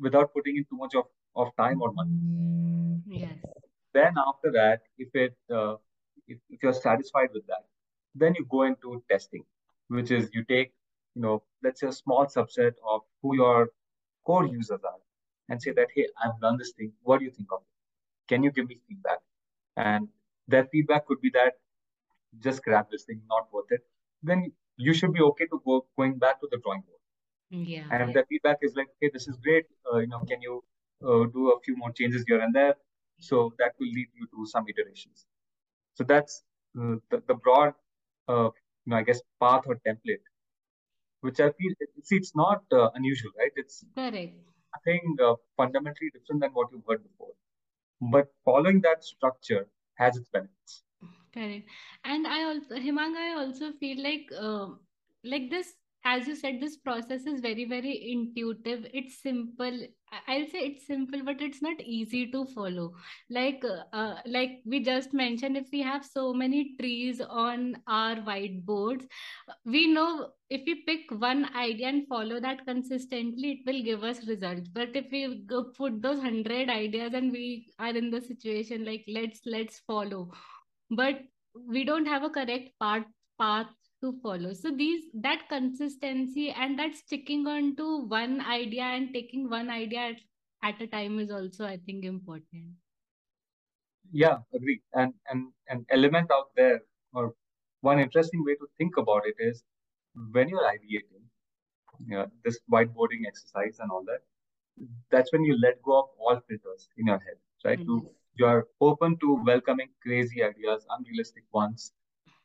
without 0.00 0.32
putting 0.34 0.56
in 0.56 0.64
too 0.70 0.76
much 0.76 0.94
of, 0.94 1.06
of 1.36 1.54
time 1.56 1.80
or 1.82 1.92
money. 1.92 2.16
Yes. 3.06 3.38
Then 3.94 4.14
after 4.26 4.50
that, 4.52 4.82
if 4.98 5.08
it 5.14 5.36
uh, 5.50 5.76
if, 6.26 6.38
if 6.50 6.62
you're 6.62 6.72
satisfied 6.72 7.30
with 7.34 7.46
that, 7.46 7.64
then 8.14 8.34
you 8.36 8.46
go 8.50 8.62
into 8.62 9.02
testing, 9.10 9.44
which 9.88 10.10
is 10.10 10.28
you 10.32 10.44
take, 10.44 10.72
you 11.14 11.22
know, 11.22 11.42
let's 11.62 11.80
say 11.80 11.88
a 11.88 11.92
small 11.92 12.26
subset 12.26 12.72
of 12.88 13.02
who 13.22 13.36
your 13.36 13.70
core 14.24 14.46
users 14.46 14.80
are 14.84 15.00
and 15.48 15.60
say 15.60 15.72
that, 15.72 15.88
hey, 15.94 16.06
I've 16.22 16.40
done 16.40 16.56
this 16.58 16.72
thing. 16.72 16.92
What 17.02 17.18
do 17.18 17.24
you 17.24 17.30
think 17.30 17.48
of 17.52 17.60
it? 17.60 18.32
Can 18.32 18.42
you 18.42 18.50
give 18.50 18.68
me 18.68 18.78
feedback? 18.88 19.18
And 19.76 20.08
that 20.48 20.70
feedback 20.70 21.06
could 21.06 21.20
be 21.20 21.30
that 21.30 21.54
just 22.40 22.62
grab 22.62 22.86
this 22.90 23.04
thing, 23.04 23.20
not 23.28 23.48
worth 23.52 23.70
it. 23.70 23.80
Then 24.22 24.52
you 24.76 24.94
should 24.94 25.12
be 25.12 25.20
okay 25.20 25.46
to 25.46 25.60
go 25.64 25.86
going 25.96 26.18
back 26.18 26.40
to 26.40 26.48
the 26.50 26.58
drawing 26.58 26.82
board. 26.82 27.00
Yeah. 27.50 27.84
And 27.90 28.08
if 28.08 28.14
the 28.14 28.24
feedback 28.28 28.58
is 28.62 28.74
like, 28.74 28.88
hey, 29.00 29.10
this 29.12 29.28
is 29.28 29.36
great, 29.36 29.66
uh, 29.92 29.98
you 29.98 30.06
know, 30.06 30.20
can 30.20 30.40
you 30.40 30.64
uh, 31.04 31.24
do 31.32 31.50
a 31.50 31.60
few 31.60 31.76
more 31.76 31.92
changes 31.92 32.24
here 32.26 32.40
and 32.40 32.54
there? 32.54 32.76
So 33.18 33.52
that 33.58 33.72
will 33.78 33.88
lead 33.88 34.08
you 34.18 34.26
to 34.34 34.46
some 34.46 34.64
iterations. 34.68 35.26
So 35.94 36.04
that's 36.04 36.42
uh, 36.80 36.96
the, 37.10 37.22
the 37.28 37.34
broad, 37.34 37.74
uh, 38.28 38.50
you 38.84 38.90
know, 38.90 38.96
I 38.96 39.02
guess, 39.02 39.20
path 39.40 39.64
or 39.66 39.80
template, 39.86 40.24
which 41.20 41.40
I 41.40 41.50
feel, 41.52 41.72
see, 42.02 42.16
it's 42.16 42.34
not 42.36 42.62
uh, 42.72 42.90
unusual, 42.94 43.32
right? 43.38 43.52
It's 43.56 43.84
Correct. 43.94 44.34
nothing 44.76 45.16
uh, 45.22 45.34
fundamentally 45.56 46.10
different 46.12 46.42
than 46.42 46.50
what 46.52 46.68
you've 46.72 46.84
heard 46.88 47.02
before. 47.02 47.34
But 48.00 48.28
following 48.44 48.80
that 48.82 49.04
structure 49.04 49.68
has 49.96 50.16
its 50.16 50.28
benefits. 50.30 50.84
Correct. 51.32 51.68
And 52.04 52.26
I 52.26 52.44
also, 52.44 52.76
Himang, 52.76 53.16
I 53.16 53.34
also 53.34 53.72
feel 53.72 54.02
like, 54.02 54.30
um, 54.38 54.80
like 55.24 55.50
this, 55.50 55.74
as 56.04 56.26
you 56.26 56.34
said, 56.34 56.60
this 56.60 56.76
process 56.76 57.26
is 57.26 57.40
very, 57.40 57.64
very 57.64 58.12
intuitive. 58.12 58.86
It's 58.92 59.22
simple. 59.22 59.86
I'll 60.28 60.46
say 60.46 60.58
it's 60.66 60.86
simple, 60.86 61.22
but 61.24 61.40
it's 61.40 61.62
not 61.62 61.80
easy 61.80 62.30
to 62.32 62.44
follow. 62.44 62.94
Like, 63.30 63.64
uh, 63.92 64.16
like 64.26 64.60
we 64.66 64.80
just 64.80 65.14
mentioned, 65.14 65.56
if 65.56 65.68
we 65.72 65.80
have 65.80 66.04
so 66.04 66.34
many 66.34 66.74
trees 66.78 67.20
on 67.22 67.76
our 67.86 68.16
whiteboards, 68.16 69.06
we 69.64 69.86
know 69.86 70.28
if 70.50 70.62
we 70.66 70.82
pick 70.86 71.10
one 71.18 71.48
idea 71.56 71.88
and 71.88 72.06
follow 72.08 72.40
that 72.40 72.66
consistently, 72.66 73.52
it 73.52 73.58
will 73.66 73.82
give 73.82 74.04
us 74.04 74.26
results. 74.26 74.68
But 74.68 74.94
if 74.94 75.06
we 75.10 75.46
put 75.76 76.02
those 76.02 76.20
hundred 76.20 76.68
ideas 76.68 77.14
and 77.14 77.32
we 77.32 77.72
are 77.78 77.96
in 77.96 78.10
the 78.10 78.20
situation 78.20 78.84
like 78.84 79.04
let's 79.08 79.40
let's 79.46 79.80
follow 79.80 80.30
but 80.90 81.20
we 81.68 81.84
don't 81.84 82.06
have 82.06 82.22
a 82.22 82.30
correct 82.30 82.70
path 82.80 83.04
path 83.38 83.66
to 84.02 84.12
follow 84.22 84.52
so 84.52 84.70
these 84.76 85.04
that 85.14 85.48
consistency 85.48 86.50
and 86.50 86.78
that 86.78 86.94
sticking 86.94 87.46
on 87.46 87.74
to 87.76 87.88
one 88.06 88.40
idea 88.42 88.82
and 88.84 89.12
taking 89.14 89.48
one 89.50 89.70
idea 89.70 90.00
at, 90.10 90.16
at 90.62 90.82
a 90.82 90.86
time 90.88 91.18
is 91.20 91.30
also 91.30 91.64
i 91.66 91.76
think 91.86 92.04
important 92.04 92.74
Yeah, 94.12 94.38
agree. 94.54 94.82
And 94.94 95.14
and 95.30 95.52
an 95.68 95.86
element 95.90 96.30
out 96.32 96.50
there, 96.56 96.80
or 97.14 97.34
one 97.80 97.98
interesting 98.00 98.44
way 98.44 98.54
to 98.56 98.66
think 98.78 98.96
about 98.96 99.22
it 99.26 99.36
is 99.38 99.64
when 100.32 100.48
you're 100.48 100.68
ideating, 100.76 101.24
yeah, 102.06 102.26
this 102.44 102.60
whiteboarding 102.72 103.26
exercise 103.26 103.78
and 103.80 103.90
all 103.90 104.04
that, 104.06 104.20
that's 105.10 105.32
when 105.32 105.44
you 105.44 105.56
let 105.58 105.82
go 105.82 106.00
of 106.02 106.08
all 106.18 106.40
filters 106.48 106.88
in 106.98 107.06
your 107.06 107.18
head, 107.18 107.38
right? 107.64 107.80
Mhm. 107.80 107.86
You 107.86 108.08
you're 108.36 108.68
open 108.80 109.18
to 109.20 109.34
welcoming 109.44 109.90
crazy 110.02 110.42
ideas, 110.42 110.86
unrealistic 110.98 111.44
ones, 111.52 111.92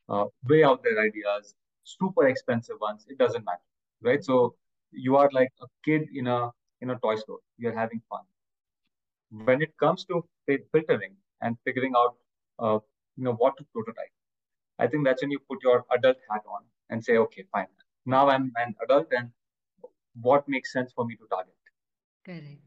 uh, 0.09 0.25
way 0.47 0.63
out 0.63 0.83
there 0.83 0.99
ideas, 0.99 1.55
super 1.83 2.27
expensive 2.27 2.77
ones. 2.81 3.05
It 3.07 3.17
doesn't 3.17 3.45
matter. 3.45 3.67
right? 4.01 4.23
So 4.23 4.55
you 4.91 5.15
are 5.17 5.29
like 5.33 5.51
a 5.61 5.67
kid 5.85 6.09
in 6.13 6.27
a 6.27 6.51
in 6.81 6.91
a 6.91 6.99
toy 6.99 7.15
store. 7.15 7.39
You're 7.57 7.77
having 7.77 8.01
fun. 8.09 8.23
When 9.31 9.61
it 9.61 9.77
comes 9.77 10.03
to 10.05 10.27
filtering 10.71 11.15
and 11.41 11.57
figuring 11.63 11.93
out, 11.95 12.15
uh, 12.59 12.79
you 13.15 13.23
know, 13.23 13.33
what 13.35 13.57
to 13.57 13.63
prototype, 13.73 14.11
I 14.79 14.87
think 14.87 15.05
that's 15.05 15.21
when 15.21 15.31
you 15.31 15.39
put 15.39 15.63
your 15.63 15.85
adult 15.91 16.17
hat 16.29 16.43
on 16.47 16.63
and 16.89 17.03
say, 17.03 17.17
okay, 17.17 17.43
fine. 17.51 17.67
Now 18.05 18.29
I'm 18.29 18.51
an 18.57 18.75
adult, 18.83 19.07
and 19.11 19.31
what 20.21 20.47
makes 20.47 20.73
sense 20.73 20.91
for 20.93 21.05
me 21.05 21.15
to 21.17 21.25
target? 21.29 21.55
Correct. 22.25 22.61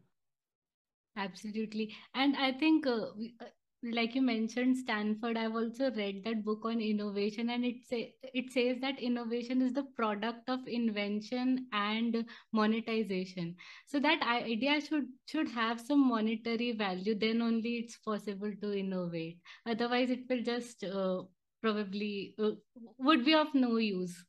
Absolutely. 1.16 1.94
And 2.14 2.36
I 2.36 2.52
think 2.52 2.86
uh, 2.86 3.10
uh 3.40 3.46
like 3.82 4.14
you 4.14 4.20
mentioned 4.20 4.76
stanford 4.76 5.38
i've 5.38 5.54
also 5.54 5.90
read 5.92 6.22
that 6.24 6.44
book 6.44 6.64
on 6.64 6.80
innovation 6.80 7.50
and 7.50 7.64
it 7.64 7.76
say 7.88 8.14
it 8.34 8.52
says 8.52 8.76
that 8.80 9.00
innovation 9.00 9.62
is 9.62 9.72
the 9.72 9.84
product 9.96 10.48
of 10.48 10.60
invention 10.66 11.66
and 11.72 12.24
monetization. 12.52 13.56
So 13.86 14.00
that 14.00 14.22
idea 14.22 14.80
should 14.80 15.06
should 15.26 15.48
have 15.50 15.80
some 15.80 16.08
monetary 16.08 16.72
value 16.72 17.14
then 17.18 17.42
only 17.42 17.76
it's 17.76 17.96
possible 17.98 18.52
to 18.62 18.78
innovate. 18.78 19.38
Otherwise 19.66 20.10
it 20.10 20.20
will 20.28 20.42
just 20.42 20.84
uh, 20.84 21.22
probably 21.62 22.34
uh, 22.38 22.52
would 22.98 23.24
be 23.24 23.34
of 23.34 23.54
no 23.54 23.76
use 23.76 24.24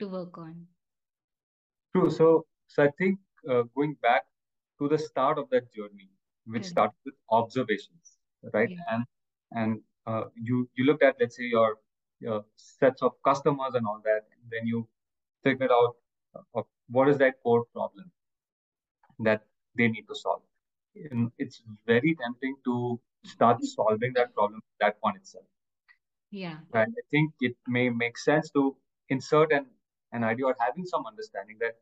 to 0.00 0.08
work 0.08 0.38
on. 0.38 0.66
True. 1.94 2.10
So 2.10 2.46
so 2.66 2.82
i 2.84 2.90
think 2.98 3.18
uh, 3.48 3.62
going 3.76 3.94
back 4.02 4.24
to 4.78 4.88
the 4.88 4.98
start 4.98 5.38
of 5.38 5.48
that 5.50 5.72
journey 5.72 6.08
which 6.46 6.64
started 6.64 6.96
with 7.04 7.14
observations 7.30 8.11
right? 8.52 8.70
Yeah. 8.70 8.78
And 8.90 9.04
and 9.52 9.80
uh, 10.06 10.24
you 10.34 10.68
you 10.74 10.84
looked 10.84 11.02
at 11.02 11.16
let's 11.20 11.36
say 11.36 11.44
your 11.44 11.76
your 12.20 12.44
sets 12.56 13.02
of 13.02 13.12
customers 13.24 13.74
and 13.74 13.86
all 13.86 14.00
that, 14.04 14.22
and 14.32 14.50
then 14.50 14.66
you 14.66 14.88
figured 15.42 15.70
out 15.70 15.96
uh, 16.54 16.62
what 16.88 17.08
is 17.08 17.18
that 17.18 17.34
core 17.42 17.64
problem 17.72 18.10
that 19.20 19.44
they 19.76 19.88
need 19.88 20.06
to 20.08 20.14
solve. 20.14 20.42
And 21.10 21.30
it's 21.38 21.62
very 21.86 22.16
tempting 22.22 22.56
to 22.64 23.00
start 23.24 23.64
solving 23.64 24.12
that 24.14 24.34
problem 24.34 24.60
that 24.80 24.96
one 25.00 25.16
itself. 25.16 25.44
Yeah. 26.30 26.58
And 26.72 26.94
I 26.98 27.02
think 27.10 27.32
it 27.40 27.56
may 27.66 27.88
make 27.88 28.18
sense 28.18 28.50
to 28.50 28.76
insert 29.08 29.52
an, 29.52 29.66
an 30.12 30.24
idea 30.24 30.46
or 30.46 30.56
having 30.58 30.84
some 30.84 31.06
understanding 31.06 31.56
that 31.60 31.76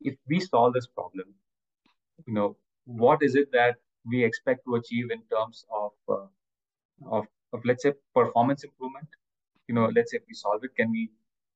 if 0.00 0.14
we 0.28 0.40
solve 0.40 0.74
this 0.74 0.86
problem, 0.86 1.34
you 2.26 2.34
know, 2.34 2.56
what 2.84 3.22
is 3.22 3.34
it 3.34 3.50
that 3.52 3.76
we 4.04 4.24
expect 4.24 4.64
to 4.66 4.76
achieve 4.76 5.10
in 5.10 5.22
terms 5.34 5.64
of 5.72 5.92
uh, 6.08 6.26
of, 7.10 7.26
of 7.52 7.60
let's 7.64 7.82
say 7.82 7.92
performance 8.14 8.64
improvement? 8.64 9.08
You 9.68 9.74
know 9.74 9.90
let's 9.94 10.10
say 10.12 10.18
if 10.18 10.24
we 10.28 10.34
solve 10.34 10.62
it 10.64 10.74
can 10.76 10.90
we 10.90 11.10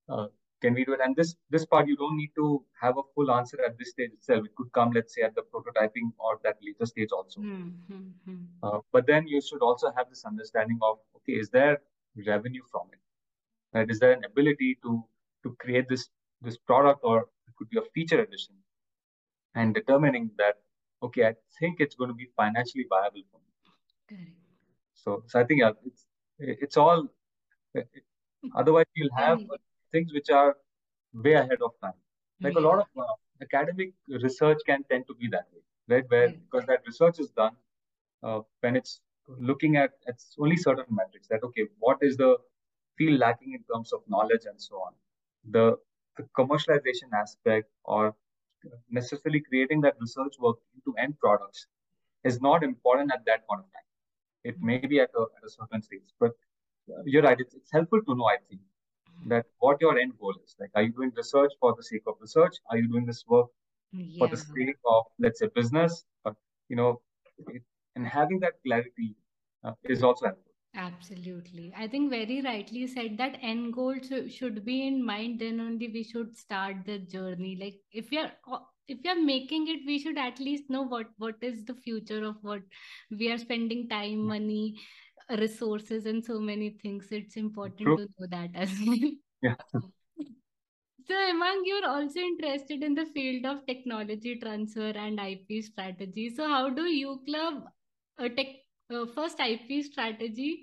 uh, 0.09 0.27
can 0.61 0.75
we 0.75 0.85
do 0.85 0.93
it? 0.93 1.01
And 1.03 1.15
this 1.15 1.37
this 1.51 1.65
part 1.67 1.89
you 1.89 1.97
don't 1.97 2.17
need 2.17 2.33
to 2.37 2.65
have 2.81 2.99
a 2.99 3.03
full 3.15 3.31
answer 3.31 3.59
at 3.65 3.79
this 3.79 3.91
stage 3.91 4.13
itself. 4.13 4.45
It 4.45 4.55
could 4.57 4.73
come 4.73 4.91
let's 4.93 5.15
say 5.15 5.23
at 5.23 5.35
the 5.35 5.43
prototyping 5.43 6.13
or 6.19 6.41
that 6.45 6.57
later 6.63 6.87
stage 6.87 7.11
also. 7.13 7.41
Mm-hmm. 7.41 8.45
uh, 8.63 8.79
but 8.93 9.07
then 9.07 9.27
you 9.27 9.41
should 9.41 9.63
also 9.63 9.93
have 9.97 10.09
this 10.09 10.25
understanding 10.25 10.79
of 10.83 10.99
okay 11.17 11.35
is 11.35 11.51
there 11.51 11.81
revenue 12.27 12.63
from 12.71 12.89
it? 12.93 13.01
Right? 13.77 13.91
Is 13.91 14.01
there 14.01 14.13
an 14.13 14.25
ability 14.25 14.79
to 14.83 15.05
to 15.45 15.57
create 15.61 15.89
this 15.89 16.09
this 16.41 16.57
product 16.57 17.01
or 17.03 17.21
it 17.47 17.55
could 17.57 17.71
be 17.71 17.79
a 17.79 17.87
feature 17.95 18.21
addition? 18.21 18.55
And 19.55 19.75
determining 19.75 20.31
that 20.39 20.57
okay, 21.03 21.27
I 21.27 21.35
think 21.59 21.81
it's 21.81 21.95
going 21.95 22.09
to 22.09 22.15
be 22.15 22.29
financially 22.37 22.87
viable 22.89 23.23
for 23.31 23.39
me. 23.39 23.53
Okay. 24.05 24.33
So, 24.95 25.23
so 25.27 25.41
I 25.41 25.45
think 25.45 25.61
yeah, 25.61 25.73
it's 25.85 26.07
it's 26.39 26.77
all. 26.77 27.07
Otherwise, 28.57 28.87
you'll 28.95 29.17
have 29.17 29.41
things 29.93 30.13
which 30.13 30.31
are 30.31 30.57
way 31.13 31.35
ahead 31.35 31.61
of 31.63 31.73
time. 31.83 31.99
Like 32.41 32.55
yeah. 32.55 32.61
a 32.61 32.65
lot 32.69 32.79
of 32.79 32.87
uh, 32.97 33.05
academic 33.43 33.93
research 34.09 34.59
can 34.67 34.85
tend 34.91 35.07
to 35.09 35.15
be 35.15 35.29
that 35.29 35.47
way, 35.53 35.63
right? 35.89 36.05
Where 36.09 36.29
because 36.29 36.67
that 36.67 36.83
research 36.87 37.19
is 37.19 37.31
done 37.31 37.57
uh, 38.23 38.41
when 38.61 38.77
it's 38.77 39.01
looking 39.39 39.77
at 39.77 39.91
it's 40.07 40.35
only 40.39 40.57
certain 40.57 40.87
metrics 40.91 41.29
that 41.29 41.43
okay, 41.43 41.65
what 41.79 41.99
is 42.01 42.17
the 42.17 42.37
field 42.97 43.19
lacking 43.21 43.53
in 43.53 43.63
terms 43.73 43.93
of 43.93 44.01
knowledge 44.09 44.45
and 44.47 44.61
so 44.61 44.77
on. 44.77 44.93
The 45.51 45.77
the 46.17 46.25
commercialization 46.37 47.13
aspect 47.15 47.69
or 47.85 48.15
necessarily 48.91 49.41
creating 49.41 49.81
that 49.83 49.95
research 50.01 50.35
work 50.39 50.57
into 50.75 50.97
end 50.99 51.19
products 51.19 51.67
is 52.25 52.41
not 52.41 52.63
important 52.63 53.11
at 53.13 53.25
that 53.27 53.47
point 53.47 53.61
of 53.61 53.67
time. 53.67 53.89
It 54.45 54.57
may 54.61 54.79
be 54.79 55.01
at 55.01 55.11
a, 55.17 55.23
at 55.23 55.45
a 55.45 55.51
certain 55.51 55.83
stage, 55.83 56.09
but 56.21 56.33
you're 57.05 57.23
right. 57.23 57.39
It's, 57.39 57.55
it's 57.55 57.71
helpful 57.73 58.01
to 58.03 58.15
know, 58.15 58.25
I 58.25 58.37
think, 58.49 58.61
that 59.27 59.47
what 59.59 59.81
your 59.81 59.99
end 59.99 60.13
goal 60.21 60.35
is. 60.45 60.55
Like, 60.59 60.71
are 60.75 60.83
you 60.83 60.93
doing 60.93 61.13
research 61.17 61.53
for 61.61 61.75
the 61.77 61.83
sake 61.83 62.03
of 62.07 62.15
research? 62.21 62.57
Are 62.71 62.77
you 62.77 62.89
doing 62.89 63.05
this 63.05 63.25
work 63.29 63.49
yeah. 63.93 64.19
for 64.19 64.29
the 64.29 64.37
sake 64.37 64.77
of, 64.87 65.05
let's 65.19 65.41
say, 65.41 65.49
business? 65.55 66.05
But, 66.25 66.35
you 66.69 66.77
know, 66.77 67.01
it, 67.49 67.63
and 67.97 68.07
having 68.07 68.41
that 68.41 68.55
clarity 68.65 69.17
uh, 69.65 69.73
is 69.85 70.03
also 70.03 70.27
helpful. 70.27 70.48
Absolutely. 70.79 71.73
I 71.77 71.89
think 71.89 72.11
very 72.11 72.41
rightly 72.41 72.87
said 72.87 73.19
that 73.19 73.39
end 73.43 73.75
goal 73.75 73.97
sh- 74.01 74.33
should 74.33 74.65
be 74.65 74.87
in 74.87 75.05
mind, 75.05 75.41
then 75.41 75.61
only 75.61 75.89
we 75.89 76.05
should 76.05 76.37
start 76.37 76.77
the 76.87 77.01
journey. 77.01 77.57
Like 77.61 77.81
if 77.93 78.13
are 78.13 78.33
if 78.87 78.99
are 79.11 79.21
making 79.21 79.67
it, 79.69 79.81
we 79.87 79.99
should 79.99 80.17
at 80.17 80.39
least 80.39 80.71
know 80.71 80.83
what 80.83 81.09
what 81.19 81.35
is 81.43 81.65
the 81.65 81.75
future 81.75 82.25
of 82.25 82.37
what 82.43 82.63
we 83.11 83.31
are 83.33 83.39
spending 83.39 83.89
time, 83.89 84.27
money, 84.29 84.77
resources, 85.31 86.07
and 86.07 86.25
so 86.25 86.39
many 86.39 86.71
things. 86.71 87.09
It's 87.11 87.37
important 87.37 87.81
True. 87.81 87.97
to 87.97 88.09
know 88.19 88.29
that 88.31 88.51
as 88.55 88.71
well. 88.87 89.11
Yeah. 89.43 89.57
So, 91.09 91.15
Hemang, 91.15 91.63
you're 91.65 91.87
also 91.89 92.21
interested 92.21 92.83
in 92.85 92.95
the 92.95 93.07
field 93.07 93.47
of 93.47 93.67
technology 93.67 94.37
transfer 94.39 94.93
and 94.95 95.21
IP 95.21 95.63
strategy. 95.63 96.29
So, 96.31 96.47
how 96.47 96.71
do 96.71 96.85
you 96.85 97.21
Club 97.27 97.65
a 98.19 98.29
tech 98.29 98.49
uh, 98.91 99.07
first 99.15 99.41
IP 99.41 99.83
strategy, 99.83 100.63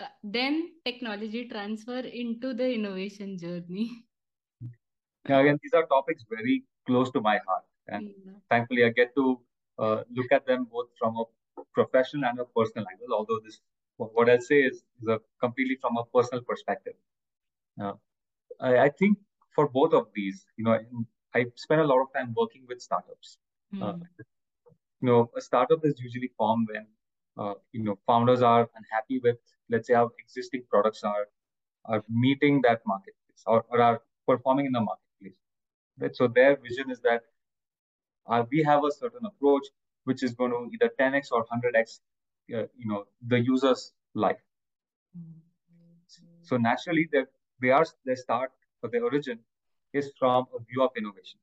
uh, 0.00 0.06
then 0.22 0.70
technology 0.84 1.48
transfer 1.48 2.00
into 2.00 2.54
the 2.54 2.72
innovation 2.72 3.38
journey. 3.38 3.90
Yeah, 5.28 5.40
again, 5.40 5.58
these 5.62 5.74
are 5.74 5.84
topics 5.86 6.24
very 6.28 6.64
close 6.86 7.10
to 7.10 7.20
my 7.20 7.38
heart, 7.46 7.64
and 7.88 8.08
yeah. 8.08 8.32
thankfully, 8.50 8.84
I 8.84 8.88
get 8.88 9.14
to 9.16 9.38
uh, 9.78 10.02
look 10.10 10.32
at 10.32 10.46
them 10.46 10.66
both 10.70 10.88
from 10.98 11.16
a 11.16 11.24
professional 11.74 12.24
and 12.24 12.40
a 12.40 12.44
personal 12.44 12.86
angle. 12.90 13.14
Although 13.14 13.40
this, 13.44 13.60
what 13.96 14.30
I'll 14.30 14.40
say 14.40 14.60
is, 14.60 14.82
is 15.02 15.08
a 15.08 15.20
completely 15.40 15.76
from 15.80 15.98
a 15.98 16.04
personal 16.06 16.42
perspective. 16.42 16.94
Uh, 17.80 17.92
I, 18.60 18.78
I, 18.78 18.88
think 18.88 19.18
for 19.54 19.68
both 19.68 19.92
of 19.92 20.08
these, 20.14 20.46
you 20.56 20.64
know, 20.64 20.78
I 21.34 21.46
spend 21.54 21.80
a 21.80 21.86
lot 21.86 22.00
of 22.00 22.08
time 22.14 22.34
working 22.36 22.64
with 22.68 22.80
startups. 22.80 23.38
Mm. 23.74 24.00
you 25.00 25.06
know, 25.08 25.30
a 25.36 25.40
startup 25.40 25.84
is 25.84 25.94
usually 26.00 26.30
formed 26.36 26.68
when 26.72 26.86
uh, 27.38 27.54
you 27.72 27.82
know 27.82 27.98
founders 28.06 28.42
are 28.42 28.68
unhappy 28.76 29.20
with 29.22 29.36
let's 29.68 29.86
say 29.86 29.94
how 29.94 30.10
existing 30.18 30.62
products 30.70 31.02
are 31.04 31.26
are 31.86 32.04
meeting 32.08 32.60
that 32.62 32.80
marketplace 32.86 33.42
or, 33.46 33.64
or 33.70 33.80
are 33.80 34.02
performing 34.26 34.66
in 34.66 34.72
the 34.72 34.80
marketplace 34.80 35.38
right? 36.00 36.16
So 36.16 36.28
their 36.28 36.56
vision 36.56 36.90
is 36.90 37.00
that 37.00 37.22
uh, 38.28 38.44
we 38.50 38.62
have 38.62 38.84
a 38.84 38.90
certain 38.90 39.26
approach 39.26 39.64
which 40.04 40.22
is 40.22 40.34
going 40.34 40.50
to 40.50 40.68
either 40.72 40.92
10x 40.98 41.28
or 41.32 41.46
100x 41.46 42.00
uh, 42.54 42.66
you 42.76 42.86
know 42.86 43.04
the 43.26 43.38
user's 43.38 43.92
life. 44.14 44.42
So 46.42 46.56
naturally 46.56 47.08
they 47.12 47.24
they 47.62 47.70
are 47.70 47.86
they 48.06 48.14
start 48.14 48.50
or 48.82 48.90
their 48.90 49.04
origin 49.04 49.38
is 49.92 50.12
from 50.18 50.46
a 50.56 50.60
view 50.64 50.82
of 50.82 50.90
innovation. 50.96 51.38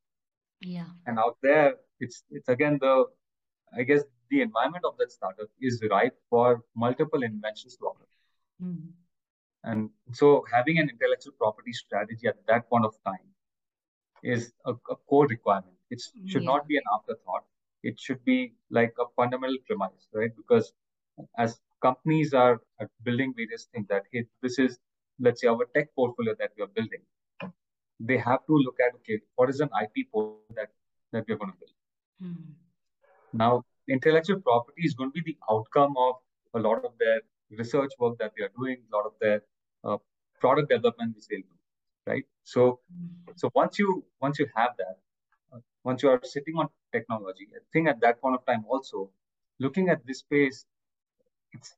Yeah. 0.59 0.87
And 1.05 1.19
out 1.19 1.37
there 1.41 1.75
it's 1.99 2.23
it's 2.29 2.49
again 2.49 2.77
the 2.81 3.05
i 3.77 3.83
guess 3.83 4.03
the 4.29 4.41
environment 4.41 4.85
of 4.85 4.95
that 4.97 5.11
startup 5.11 5.47
is 5.61 5.81
ripe 5.89 6.17
for 6.29 6.63
multiple 6.75 7.23
inventions 7.23 7.77
to 7.77 7.85
occur. 7.85 8.05
Mm-hmm. 8.63 8.89
And 9.63 9.89
so 10.13 10.45
having 10.51 10.79
an 10.79 10.89
intellectual 10.89 11.33
property 11.37 11.73
strategy 11.73 12.27
at 12.27 12.35
that 12.47 12.69
point 12.69 12.85
of 12.85 12.95
time 13.05 13.27
is 14.23 14.53
a, 14.65 14.71
a 14.71 14.95
core 15.09 15.27
requirement. 15.27 15.75
It 15.89 16.01
should 16.25 16.43
yeah. 16.43 16.51
not 16.53 16.67
be 16.67 16.77
an 16.77 16.83
afterthought. 16.95 17.43
It 17.83 17.99
should 17.99 18.23
be 18.25 18.53
like 18.69 18.93
a 18.99 19.05
fundamental 19.15 19.57
premise, 19.67 20.07
right? 20.13 20.31
Because 20.35 20.73
as 21.37 21.59
companies 21.81 22.33
are, 22.33 22.61
building 23.03 23.33
various 23.35 23.67
things 23.73 23.87
that, 23.89 24.03
hey, 24.11 24.25
this 24.41 24.59
is, 24.59 24.77
let's 25.19 25.41
say, 25.41 25.47
our 25.47 25.65
tech 25.75 25.93
portfolio 25.95 26.33
that 26.39 26.51
we 26.57 26.63
are 26.63 26.67
building, 26.67 27.01
they 27.99 28.17
have 28.17 28.45
to 28.45 28.53
look 28.53 28.75
at, 28.85 28.93
okay, 28.95 29.19
what 29.35 29.49
is 29.49 29.59
an 29.59 29.69
IP 29.81 30.11
portfolio 30.11 30.41
that, 30.55 30.69
that 31.11 31.25
we're 31.27 31.37
going 31.37 31.51
to 31.51 31.57
build? 31.57 32.31
Mm-hmm. 32.31 33.37
Now, 33.37 33.63
intellectual 33.89 34.39
property 34.39 34.83
is 34.83 34.93
going 34.93 35.11
to 35.11 35.21
be 35.21 35.31
the 35.31 35.37
outcome 35.51 35.95
of 35.97 36.15
a 36.53 36.59
lot 36.59 36.83
of 36.85 36.91
their 36.99 37.21
research 37.51 37.91
work 37.99 38.17
that 38.19 38.31
they 38.37 38.43
are 38.43 38.51
doing, 38.57 38.77
a 38.91 38.95
lot 38.95 39.05
of 39.05 39.13
their 39.21 39.41
uh, 39.83 39.97
product 40.39 40.69
development 40.69 41.15
which 41.15 41.27
they'll 41.27 41.39
do, 41.39 41.57
right? 42.05 42.25
So, 42.43 42.79
so 43.35 43.49
once 43.55 43.79
you 43.79 44.03
once 44.21 44.39
you 44.39 44.47
have 44.55 44.71
that, 44.77 44.97
uh, 45.53 45.59
once 45.83 46.03
you 46.03 46.09
are 46.09 46.19
sitting 46.23 46.55
on 46.55 46.67
technology, 46.91 47.47
I 47.55 47.59
think 47.71 47.87
at 47.87 47.99
that 48.01 48.21
point 48.21 48.35
of 48.35 48.45
time 48.45 48.65
also, 48.67 49.09
looking 49.59 49.89
at 49.89 50.05
this 50.05 50.19
space, 50.19 50.65
it's 51.53 51.75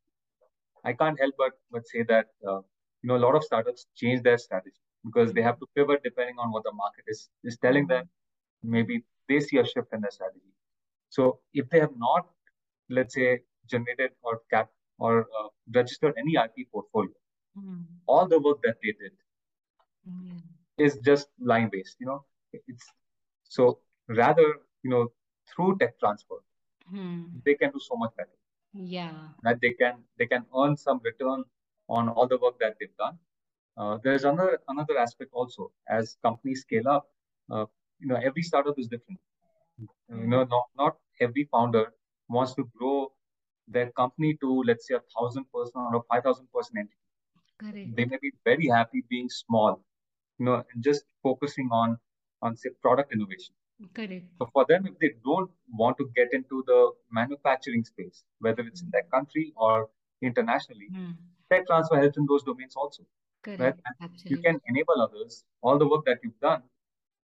I 0.83 0.93
can't 0.93 1.19
help 1.19 1.35
but 1.37 1.53
but 1.71 1.87
say 1.87 2.03
that 2.03 2.27
uh, 2.47 2.61
you 3.01 3.07
know 3.07 3.17
a 3.17 3.23
lot 3.25 3.35
of 3.35 3.43
startups 3.43 3.87
change 3.95 4.23
their 4.23 4.37
strategy 4.37 4.81
because 5.05 5.33
they 5.33 5.41
have 5.41 5.59
to 5.59 5.67
pivot 5.75 6.01
depending 6.03 6.37
on 6.39 6.51
what 6.51 6.63
the 6.63 6.71
market 6.71 7.05
is 7.07 7.29
is 7.43 7.57
telling 7.57 7.87
them 7.87 8.09
maybe 8.63 9.03
they 9.27 9.39
see 9.39 9.57
a 9.57 9.65
shift 9.65 9.93
in 9.93 10.01
their 10.01 10.11
strategy. 10.11 10.51
So 11.09 11.39
if 11.53 11.69
they 11.69 11.79
have 11.79 11.95
not, 11.97 12.27
let's 12.89 13.15
say, 13.15 13.41
generated 13.67 14.11
or 14.21 14.41
cap 14.51 14.69
or 14.97 15.21
uh, 15.21 15.47
registered 15.73 16.13
any 16.17 16.35
IP 16.35 16.71
portfolio, 16.71 17.13
mm. 17.57 17.83
all 18.07 18.27
the 18.27 18.39
work 18.39 18.61
that 18.63 18.77
they 18.83 18.91
did 18.91 19.11
mm. 20.07 20.41
is 20.77 20.97
just 21.03 21.29
line 21.39 21.69
based. 21.71 21.97
You 21.99 22.07
know, 22.07 22.25
it's 22.53 22.85
so 23.43 23.79
rather 24.07 24.47
you 24.83 24.89
know 24.89 25.11
through 25.49 25.77
tech 25.77 25.99
transfer, 25.99 26.41
mm. 26.93 27.25
they 27.45 27.55
can 27.55 27.71
do 27.71 27.79
so 27.79 27.95
much 27.95 28.15
better. 28.15 28.29
Yeah, 28.73 29.13
that 29.43 29.59
they 29.61 29.71
can 29.71 30.03
they 30.17 30.27
can 30.27 30.45
earn 30.55 30.77
some 30.77 31.01
return 31.03 31.43
on 31.87 32.09
all 32.09 32.27
the 32.27 32.37
work 32.37 32.59
that 32.59 32.75
they've 32.79 32.97
done. 32.97 33.17
Uh, 33.77 33.97
there's 34.03 34.25
another 34.25 34.59
another 34.67 34.97
aspect 34.97 35.31
also 35.33 35.71
as 35.87 36.17
companies 36.21 36.61
scale 36.61 36.87
up. 36.87 37.09
Uh, 37.49 37.65
you 37.99 38.07
know, 38.07 38.19
every 38.23 38.43
startup 38.43 38.77
is 38.77 38.87
different. 38.87 39.19
You 40.09 40.27
know, 40.27 40.43
not 40.43 40.65
not 40.77 40.97
every 41.21 41.47
founder 41.51 41.93
wants 42.27 42.53
to 42.55 42.69
grow 42.77 43.11
their 43.67 43.91
company 43.91 44.35
to 44.41 44.63
let's 44.65 44.87
say 44.87 44.95
a 44.95 45.01
thousand 45.15 45.45
person 45.53 45.81
or 45.81 45.95
a 45.97 46.01
five 46.11 46.23
thousand 46.23 46.47
person 46.53 46.77
entity. 46.77 46.95
Correct. 47.59 47.95
They 47.95 48.05
may 48.05 48.17
be 48.21 48.31
very 48.45 48.67
happy 48.67 49.03
being 49.09 49.29
small, 49.29 49.83
you 50.37 50.45
know, 50.45 50.63
and 50.73 50.83
just 50.83 51.03
focusing 51.23 51.69
on 51.71 51.97
on 52.41 52.55
say 52.55 52.69
product 52.81 53.13
innovation. 53.13 53.53
Correct. 53.93 54.25
So 54.37 54.49
for 54.53 54.65
them, 54.67 54.87
if 54.87 54.99
they 54.99 55.11
don't 55.23 55.49
want 55.73 55.97
to 55.97 56.09
get 56.15 56.33
into 56.33 56.63
the 56.67 56.91
manufacturing 57.11 57.83
space, 57.85 58.23
whether 58.39 58.63
it's 58.63 58.81
in 58.81 58.89
their 58.91 59.03
country 59.13 59.53
or 59.55 59.89
internationally, 60.21 60.89
mm. 60.93 61.15
tech 61.51 61.65
transfer 61.67 61.97
helps 61.97 62.17
in 62.17 62.25
those 62.27 62.43
domains 62.43 62.75
also. 62.75 63.03
Correct. 63.43 63.61
Right? 63.61 63.75
Absolutely. 64.01 64.31
You 64.31 64.41
can 64.43 64.59
enable 64.67 65.01
others. 65.01 65.43
All 65.61 65.77
the 65.77 65.87
work 65.87 66.03
that 66.05 66.19
you've 66.23 66.39
done, 66.41 66.63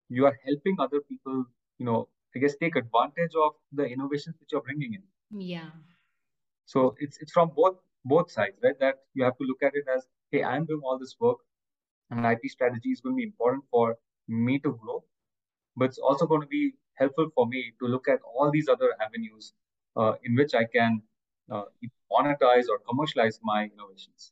you 0.10 0.26
are 0.26 0.38
helping 0.46 0.76
other 0.80 1.02
people, 1.02 1.46
you 1.80 1.86
know, 1.86 2.08
I 2.36 2.40
guess 2.40 2.56
take 2.58 2.76
advantage 2.76 3.34
of 3.42 3.54
the 3.72 3.86
innovations 3.86 4.36
which 4.40 4.52
you're 4.52 4.62
bringing 4.62 4.94
in. 4.94 5.04
Yeah. 5.40 5.70
So 6.66 6.96
it's 7.00 7.18
it's 7.22 7.32
from 7.32 7.52
both 7.56 7.78
both 8.04 8.32
sides, 8.32 8.58
right? 8.64 8.80
That 8.80 8.96
you 9.14 9.24
have 9.24 9.38
to 9.38 9.44
look 9.44 9.64
at 9.64 9.74
it 9.76 9.86
as, 9.96 10.08
hey, 10.32 10.44
I'm 10.44 10.66
doing 10.66 10.82
all 10.84 10.98
this 11.00 11.16
work, 11.20 11.38
and 12.12 12.26
IP 12.26 12.50
strategy 12.50 12.90
is 12.90 13.02
going 13.02 13.16
to 13.16 13.18
be 13.18 13.24
important 13.24 13.64
for 13.72 13.98
me 14.28 14.60
to 14.60 14.74
grow, 14.82 15.04
but 15.76 15.86
it's 15.86 15.98
also 15.98 16.26
going 16.26 16.42
to 16.42 16.48
be 16.48 16.74
helpful 16.96 17.30
for 17.36 17.48
me 17.48 17.74
to 17.80 17.88
look 17.88 18.08
at 18.08 18.20
all 18.24 18.52
these 18.52 18.68
other 18.70 18.94
avenues 19.02 19.54
uh, 19.96 20.14
in 20.24 20.36
which 20.36 20.54
I 20.54 20.66
can 20.66 21.02
uh, 21.52 21.64
monetize 22.12 22.66
or 22.70 22.80
commercialize 22.88 23.40
my 23.44 23.70
innovations. 23.74 24.32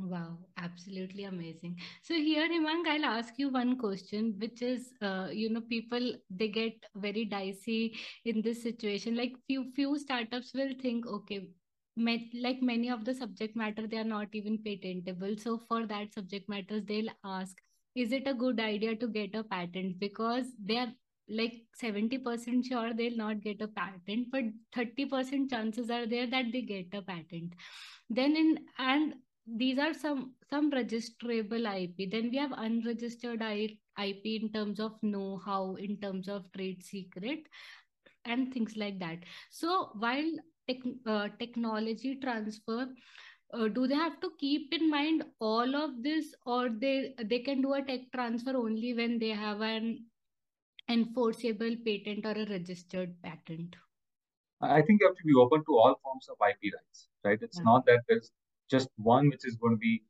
Wow, 0.00 0.38
absolutely 0.56 1.24
amazing. 1.24 1.76
So 2.02 2.14
here, 2.14 2.48
Hemang, 2.48 2.86
I'll 2.86 3.04
ask 3.04 3.34
you 3.36 3.48
one 3.48 3.76
question, 3.76 4.34
which 4.38 4.62
is, 4.62 4.92
uh, 5.02 5.28
you 5.32 5.50
know, 5.50 5.60
people 5.60 6.14
they 6.30 6.46
get 6.48 6.74
very 6.94 7.24
dicey 7.24 7.96
in 8.24 8.40
this 8.40 8.62
situation. 8.62 9.16
Like 9.16 9.32
few 9.48 9.72
few 9.74 9.98
startups 9.98 10.52
will 10.54 10.72
think, 10.80 11.04
okay, 11.06 11.48
like 11.96 12.62
many 12.62 12.90
of 12.90 13.04
the 13.04 13.12
subject 13.12 13.56
matter, 13.56 13.88
they 13.88 13.98
are 13.98 14.04
not 14.04 14.28
even 14.32 14.58
patentable. 14.58 15.34
So 15.36 15.58
for 15.68 15.84
that 15.86 16.14
subject 16.14 16.48
matters, 16.48 16.84
they'll 16.86 17.10
ask, 17.24 17.56
is 17.96 18.12
it 18.12 18.28
a 18.28 18.34
good 18.34 18.60
idea 18.60 18.94
to 18.94 19.08
get 19.08 19.34
a 19.34 19.42
patent? 19.42 19.98
Because 19.98 20.46
they 20.64 20.78
are 20.78 20.92
like 21.28 21.54
70% 21.74 22.64
sure 22.64 22.94
they'll 22.94 23.16
not 23.16 23.40
get 23.40 23.60
a 23.62 23.66
patent, 23.68 24.28
but 24.30 24.44
30% 24.72 25.50
chances 25.50 25.90
are 25.90 26.06
there 26.06 26.28
that 26.28 26.52
they 26.52 26.62
get 26.62 26.86
a 26.94 27.02
patent. 27.02 27.54
Then 28.10 28.36
in 28.36 28.58
and 28.78 29.14
these 29.56 29.78
are 29.78 29.94
some 29.94 30.34
some 30.50 30.70
registrable 30.70 31.66
ip 31.82 32.10
then 32.10 32.30
we 32.30 32.36
have 32.36 32.52
unregistered 32.52 33.42
ip 33.42 34.24
in 34.24 34.50
terms 34.52 34.80
of 34.80 34.92
know-how 35.02 35.74
in 35.76 35.96
terms 36.00 36.28
of 36.28 36.50
trade 36.52 36.82
secret 36.84 37.40
and 38.24 38.52
things 38.52 38.76
like 38.76 38.98
that. 38.98 39.18
So 39.50 39.90
while 39.94 40.30
tech, 40.68 40.78
uh, 41.06 41.28
technology 41.38 42.16
transfer 42.16 42.88
uh, 43.54 43.68
do 43.68 43.86
they 43.86 43.94
have 43.94 44.20
to 44.20 44.30
keep 44.38 44.74
in 44.74 44.90
mind 44.90 45.24
all 45.40 45.74
of 45.74 46.02
this 46.02 46.34
or 46.44 46.68
they 46.68 47.14
they 47.24 47.38
can 47.38 47.62
do 47.62 47.72
a 47.72 47.82
tech 47.82 48.00
transfer 48.14 48.56
only 48.56 48.92
when 48.94 49.18
they 49.18 49.30
have 49.30 49.62
an 49.62 50.04
enforceable 50.90 51.76
patent 51.84 52.26
or 52.26 52.32
a 52.32 52.46
registered 52.50 53.14
patent? 53.22 53.76
I 54.60 54.82
think 54.82 55.00
you 55.00 55.06
have 55.06 55.16
to 55.16 55.24
be 55.24 55.34
open 55.34 55.64
to 55.64 55.78
all 55.78 55.98
forms 56.02 56.28
of 56.28 56.36
ip 56.48 56.74
rights 56.74 57.08
right? 57.24 57.38
It's 57.40 57.58
yeah. 57.58 57.64
not 57.64 57.86
that 57.86 58.02
there's 58.08 58.30
just 58.70 58.88
one 58.96 59.28
which 59.28 59.44
is 59.44 59.56
going 59.56 59.74
to 59.74 59.78
be, 59.78 60.02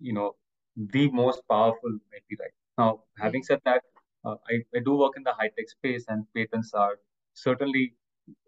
you 0.00 0.12
know, 0.12 0.34
the 0.76 1.10
most 1.10 1.40
powerful 1.48 1.98
IP 2.14 2.38
right. 2.38 2.50
Now, 2.78 3.00
having 3.18 3.42
said 3.42 3.60
that, 3.64 3.82
uh, 4.24 4.36
I, 4.50 4.54
I 4.74 4.80
do 4.84 4.94
work 4.96 5.14
in 5.16 5.22
the 5.22 5.32
high 5.32 5.50
tech 5.56 5.68
space 5.68 6.04
and 6.08 6.26
patents 6.34 6.72
are 6.74 6.98
certainly 7.34 7.94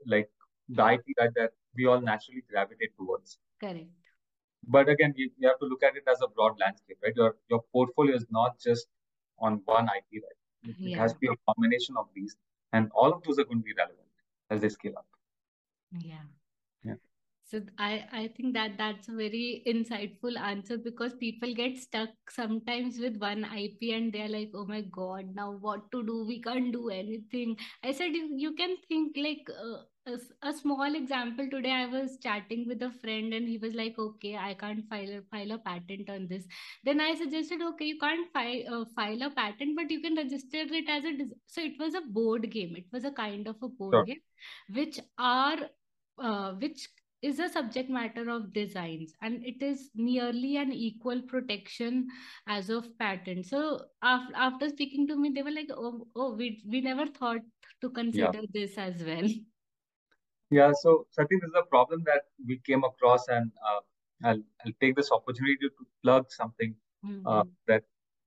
like 0.07 0.29
the 0.69 0.87
IP 0.93 1.03
right 1.19 1.31
that 1.37 1.53
we 1.77 1.87
all 1.87 2.01
naturally 2.01 2.43
gravitate 2.51 2.91
towards. 2.99 3.39
Correct. 3.61 3.87
But 4.67 4.89
again, 4.89 5.15
you, 5.17 5.31
you 5.39 5.49
have 5.49 5.59
to 5.61 5.67
look 5.67 5.83
at 5.83 5.97
it 5.97 6.03
as 6.11 6.19
a 6.23 6.29
broad 6.29 6.59
landscape, 6.61 6.99
right? 7.03 7.13
Your 7.17 7.37
your 7.49 7.63
portfolio 7.73 8.15
is 8.17 8.27
not 8.31 8.59
just 8.61 8.87
on 9.39 9.63
one 9.65 9.85
IP 9.85 10.23
right. 10.23 10.71
It, 10.71 10.77
yeah. 10.79 10.97
it 10.97 11.01
has 11.01 11.13
to 11.13 11.19
be 11.19 11.29
a 11.29 11.53
combination 11.53 11.95
of 11.97 12.07
these, 12.15 12.37
and 12.73 12.91
all 12.93 13.13
of 13.13 13.23
those 13.23 13.39
are 13.39 13.45
going 13.45 13.61
to 13.61 13.65
be 13.65 13.73
relevant 13.79 14.09
as 14.51 14.61
they 14.61 14.69
scale 14.69 14.95
up. 14.99 15.07
Yeah. 15.93 16.27
Yeah 16.85 16.95
so 17.51 17.61
i 17.79 18.05
i 18.13 18.29
think 18.37 18.55
that 18.55 18.77
that's 18.79 19.09
a 19.09 19.13
very 19.13 19.63
insightful 19.67 20.39
answer 20.39 20.77
because 20.77 21.15
people 21.15 21.55
get 21.55 21.77
stuck 21.79 22.11
sometimes 22.31 22.99
with 22.99 23.17
one 23.19 23.47
ip 23.61 23.93
and 23.99 24.13
they're 24.13 24.29
like 24.29 24.51
oh 24.55 24.67
my 24.67 24.81
god 24.99 25.35
now 25.35 25.53
what 25.61 25.91
to 25.93 26.03
do? 26.05 26.25
We 26.27 26.41
can't 26.41 26.73
do 26.73 26.89
anything. 26.91 27.57
I 27.85 27.93
said 27.93 28.15
you, 28.15 28.29
you 28.37 28.55
can 28.55 28.77
think 28.89 29.17
like 29.17 29.49
uh, 29.51 30.13
a, 30.13 30.49
a, 30.49 30.53
small 30.53 30.95
example. 30.95 31.49
Today 31.51 31.73
i 31.73 31.87
was 31.87 32.19
chatting 32.23 32.67
with 32.67 32.83
a 32.83 32.91
friend 32.91 33.33
and 33.35 33.49
he 33.49 33.59
was 33.59 33.75
like 33.75 33.99
okay 33.99 34.37
i 34.37 34.55
can't 34.55 34.85
file 34.89 35.11
a, 35.19 35.23
file 35.31 35.53
a 35.53 35.59
patent 35.59 36.11
on 36.11 36.27
this. 36.29 36.45
Then 36.85 37.01
i 37.01 37.15
suggested 37.15 37.63
okay 37.71 37.87
you 37.87 37.99
can't 37.99 38.31
file 38.33 38.63
uh, 38.75 38.85
file 38.97 39.23
a 39.23 39.31
patent 39.31 39.77
but 39.77 39.91
you 39.91 40.01
can 40.01 40.17
register 40.17 40.65
it 40.83 40.89
as 40.89 41.05
a 41.05 41.17
so 41.47 41.63
it 41.63 41.79
was 41.79 41.95
a 41.95 42.07
board 42.19 42.51
game. 42.51 42.75
It 42.77 42.87
was 42.93 43.05
a 43.05 43.13
kind 43.13 43.47
of 43.47 43.57
a 43.63 43.69
board 43.69 43.95
sure. 43.95 44.05
game 44.05 44.23
which 44.75 45.01
are 45.19 45.59
uh, 46.19 46.53
which 46.55 46.89
is 47.23 47.39
a 47.41 47.49
subject 47.49 47.91
matter 47.91 48.31
of 48.31 48.53
designs 48.53 49.13
and 49.23 49.45
it 49.45 49.63
is 49.63 49.91
nearly 49.95 50.57
an 50.57 50.73
equal 50.73 51.21
protection 51.23 52.07
as 52.47 52.71
of 52.71 52.87
patent 52.99 53.45
so 53.45 53.81
after, 54.03 54.35
after 54.37 54.69
speaking 54.69 55.07
to 55.07 55.17
me 55.17 55.31
they 55.35 55.43
were 55.43 55.51
like 55.51 55.71
oh, 55.73 56.07
oh 56.15 56.35
we, 56.35 56.63
we 56.67 56.81
never 56.81 57.07
thought 57.07 57.41
to 57.81 57.91
consider 57.91 58.31
yeah. 58.35 58.41
this 58.53 58.79
as 58.79 59.03
well 59.03 59.29
yeah 60.51 60.73
so, 60.73 61.07
so 61.11 61.23
i 61.23 61.27
think 61.27 61.43
this 61.43 61.49
is 61.49 61.57
a 61.59 61.67
problem 61.67 62.03
that 62.07 62.23
we 62.47 62.61
came 62.65 62.85
across 62.85 63.27
and 63.29 63.51
uh, 63.69 63.81
I'll, 64.25 64.43
I'll 64.65 64.73
take 64.81 64.97
this 64.97 65.11
opportunity 65.13 65.57
to 65.57 65.87
plug 66.03 66.27
something 66.31 66.75
mm-hmm. 67.05 67.27
uh, 67.27 67.45
that 67.67 67.85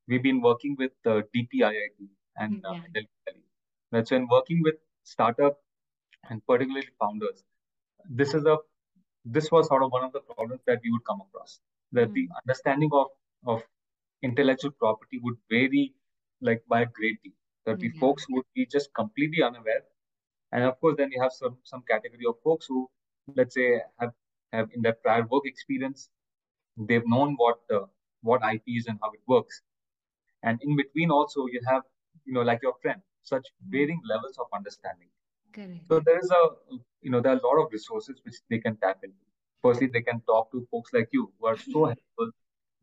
we've 0.08 0.24
been 0.24 0.42
working 0.42 0.76
with 0.78 0.92
uh, 1.06 1.22
DPIIT 1.36 2.08
and 2.38 2.64
uh, 2.66 2.74
yeah. 2.74 2.82
Delhi. 2.94 3.44
That's 3.92 4.12
when 4.12 4.28
working 4.32 4.62
with 4.64 4.76
startup 5.04 5.58
and 6.30 6.46
particularly 6.48 6.88
founders. 7.00 7.44
This 8.10 8.34
is 8.34 8.46
a 8.46 8.58
this 9.26 9.52
was 9.52 9.68
sort 9.68 9.84
of 9.84 9.92
one 9.92 10.04
of 10.04 10.12
the 10.14 10.20
problems 10.20 10.62
that 10.66 10.80
we 10.84 10.92
would 10.92 11.06
come 11.06 11.22
across 11.22 11.60
that 11.92 12.10
mm. 12.10 12.14
the 12.14 12.26
hmm. 12.26 12.34
understanding 12.44 12.90
of 12.94 13.08
of 13.46 13.64
intellectual 14.24 14.72
property 14.72 15.20
would 15.22 15.36
vary 15.50 15.94
like 16.42 16.64
by 16.68 16.82
a 16.82 16.86
great 16.86 17.22
deal 17.24 17.34
that 17.66 17.80
the 17.80 17.90
folks 18.00 18.26
would 18.30 18.46
be 18.56 18.66
just 18.66 18.94
completely 18.94 19.44
unaware 19.44 19.84
and 20.52 20.64
of 20.64 20.80
course 20.80 20.96
then 20.98 21.12
you 21.12 21.22
have 21.22 21.32
some 21.32 21.58
some 21.64 21.84
category 21.88 22.26
of 22.28 22.36
folks 22.44 22.66
who 22.68 22.90
let's 23.36 23.56
say 23.56 23.82
have 24.00 24.12
have 24.54 24.70
in 24.74 24.82
their 24.82 24.98
prior 25.04 25.26
work 25.32 25.44
experience 25.46 26.10
they've 26.88 27.08
known 27.08 27.36
what 27.38 27.60
uh, 27.74 27.86
what 28.22 28.42
ip 28.54 28.64
is 28.68 28.88
and 28.88 29.00
how 29.02 29.12
it 29.12 29.22
works 29.28 29.62
and 30.44 30.60
in 30.64 30.76
between 30.76 31.12
also 31.12 31.46
you 31.46 31.62
have 31.68 31.84
you 32.26 32.34
know 32.34 32.42
like 32.42 32.62
your 32.64 32.76
friend 32.82 33.02
such 33.22 33.46
hmm. 33.48 33.72
varying 33.78 34.02
levels 34.10 34.38
of 34.40 34.48
understanding 34.54 35.10
Correct. 35.54 35.88
So 35.88 36.00
there 36.00 36.20
is 36.20 36.30
a, 36.32 36.76
you 37.02 37.12
know, 37.12 37.22
there 37.22 37.34
are 37.34 37.38
a 37.38 37.48
lot 37.48 37.64
of 37.64 37.72
resources 37.72 38.20
which 38.24 38.36
they 38.50 38.60
can 38.60 38.78
tap 38.78 39.00
into. 39.04 39.16
Firstly, 39.62 39.88
they 39.88 40.02
can 40.02 40.22
talk 40.22 40.52
to 40.52 40.68
folks 40.72 40.92
like 40.94 41.10
you 41.12 41.32
who 41.40 41.48
are 41.48 41.58
so 41.58 41.86
helpful, 41.86 42.32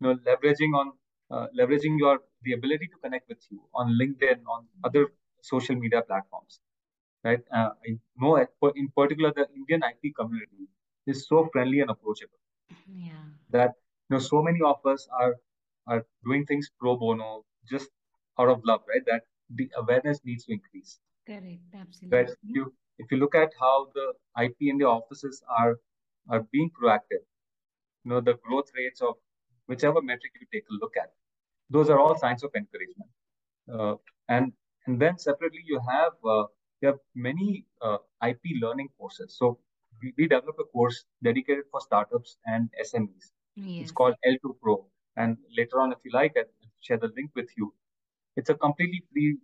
you 0.00 0.02
know, 0.02 0.14
leveraging 0.26 0.74
on, 0.74 0.92
uh, 1.30 1.46
leveraging 1.58 1.98
your, 1.98 2.20
the 2.42 2.52
ability 2.52 2.86
to 2.86 2.96
connect 3.02 3.28
with 3.28 3.44
you 3.50 3.60
on 3.74 3.98
LinkedIn, 4.00 4.38
on 4.46 4.66
other 4.84 5.08
social 5.42 5.74
media 5.74 6.02
platforms, 6.02 6.60
right? 7.24 7.40
Uh, 7.52 7.70
I 7.86 7.98
know 8.16 8.36
in 8.36 8.88
particular 8.96 9.32
the 9.34 9.48
Indian 9.54 9.82
IP 9.82 10.14
community 10.14 10.68
is 11.06 11.26
so 11.26 11.48
friendly 11.52 11.80
and 11.80 11.90
approachable. 11.90 12.38
Yeah. 12.86 13.24
That, 13.50 13.72
you 14.08 14.16
know, 14.16 14.20
so 14.20 14.42
many 14.42 14.60
of 14.64 14.84
us 14.86 15.08
are, 15.20 15.36
are 15.86 16.06
doing 16.24 16.46
things 16.46 16.70
pro 16.78 16.96
bono 16.96 17.44
just 17.68 17.88
out 18.38 18.48
of 18.48 18.62
love, 18.64 18.82
right? 18.88 19.04
That 19.06 19.22
the 19.54 19.70
awareness 19.76 20.20
needs 20.24 20.44
to 20.44 20.52
increase. 20.52 21.00
Correct, 21.28 21.74
absolutely. 21.74 22.24
But 22.24 22.36
you, 22.42 22.74
if 22.98 23.12
you 23.12 23.18
look 23.18 23.36
at 23.36 23.52
how 23.60 23.88
the 23.94 24.14
IP 24.44 24.56
in 24.70 24.78
the 24.78 24.86
offices 24.86 25.42
are 25.60 25.76
are 26.30 26.42
being 26.52 26.70
proactive, 26.80 27.24
you 28.04 28.10
know 28.10 28.20
the 28.20 28.34
growth 28.46 28.70
rates 28.76 29.02
of 29.02 29.14
whichever 29.68 30.02
metric 30.02 30.32
you 30.40 30.46
take 30.52 30.64
a 30.70 30.74
look 30.82 30.96
at, 30.96 31.10
those 31.70 31.90
are 31.90 32.00
all 32.00 32.16
signs 32.18 32.44
of 32.44 32.50
encouragement. 32.62 33.10
Uh, 33.72 33.96
and 34.36 34.52
And 34.86 35.00
then 35.02 35.18
separately, 35.22 35.62
you 35.70 35.78
have 35.88 36.14
uh, 36.34 36.44
you 36.80 36.86
have 36.90 37.00
many 37.28 37.48
uh, 37.88 37.98
IP 38.28 38.52
learning 38.64 38.88
courses. 38.98 39.36
So 39.40 39.46
we, 40.02 40.12
we 40.18 40.28
developed 40.32 40.60
a 40.64 40.68
course 40.76 40.98
dedicated 41.28 41.66
for 41.72 41.80
startups 41.86 42.36
and 42.54 42.70
SMEs. 42.84 43.26
Yes. 43.56 43.82
It's 43.82 43.92
called 44.00 44.16
L2 44.30 44.54
Pro. 44.62 44.76
And 45.16 45.36
later 45.60 45.80
on, 45.84 45.92
if 45.96 46.00
you 46.06 46.12
like, 46.20 46.36
I'll 46.42 46.50
share 46.88 47.00
the 47.06 47.12
link 47.18 47.30
with 47.40 47.50
you. 47.58 47.72
It's 48.36 48.50
a 48.56 48.58
completely 48.66 49.02
free 49.12 49.38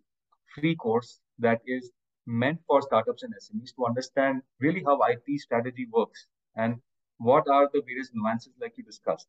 free 0.55 0.75
course 0.87 1.21
that 1.39 1.61
is 1.67 1.91
meant 2.27 2.61
for 2.67 2.81
startups 2.83 3.23
and 3.23 3.35
SMEs 3.35 3.75
to 3.77 3.87
understand 3.87 4.43
really 4.61 4.83
how 4.85 4.99
IP 5.11 5.39
strategy 5.39 5.87
works 5.93 6.27
and 6.57 6.81
what 7.19 7.47
are 7.49 7.69
the 7.73 7.83
various 7.87 8.11
nuances 8.15 8.53
like 8.61 8.75
you 8.77 8.85
discussed. 8.85 9.29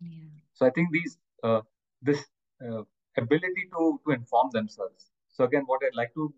Yeah. 0.00 0.28
So 0.54 0.66
I 0.66 0.70
think 0.70 0.90
these 0.92 1.18
uh, 1.42 1.60
this 2.02 2.24
uh, 2.64 2.82
ability 3.16 3.68
to 3.72 4.00
to 4.06 4.12
inform 4.12 4.50
themselves. 4.52 5.10
So 5.28 5.44
again, 5.44 5.64
what 5.66 5.82
I'd 5.84 5.96
like 5.96 6.14
to 6.14 6.32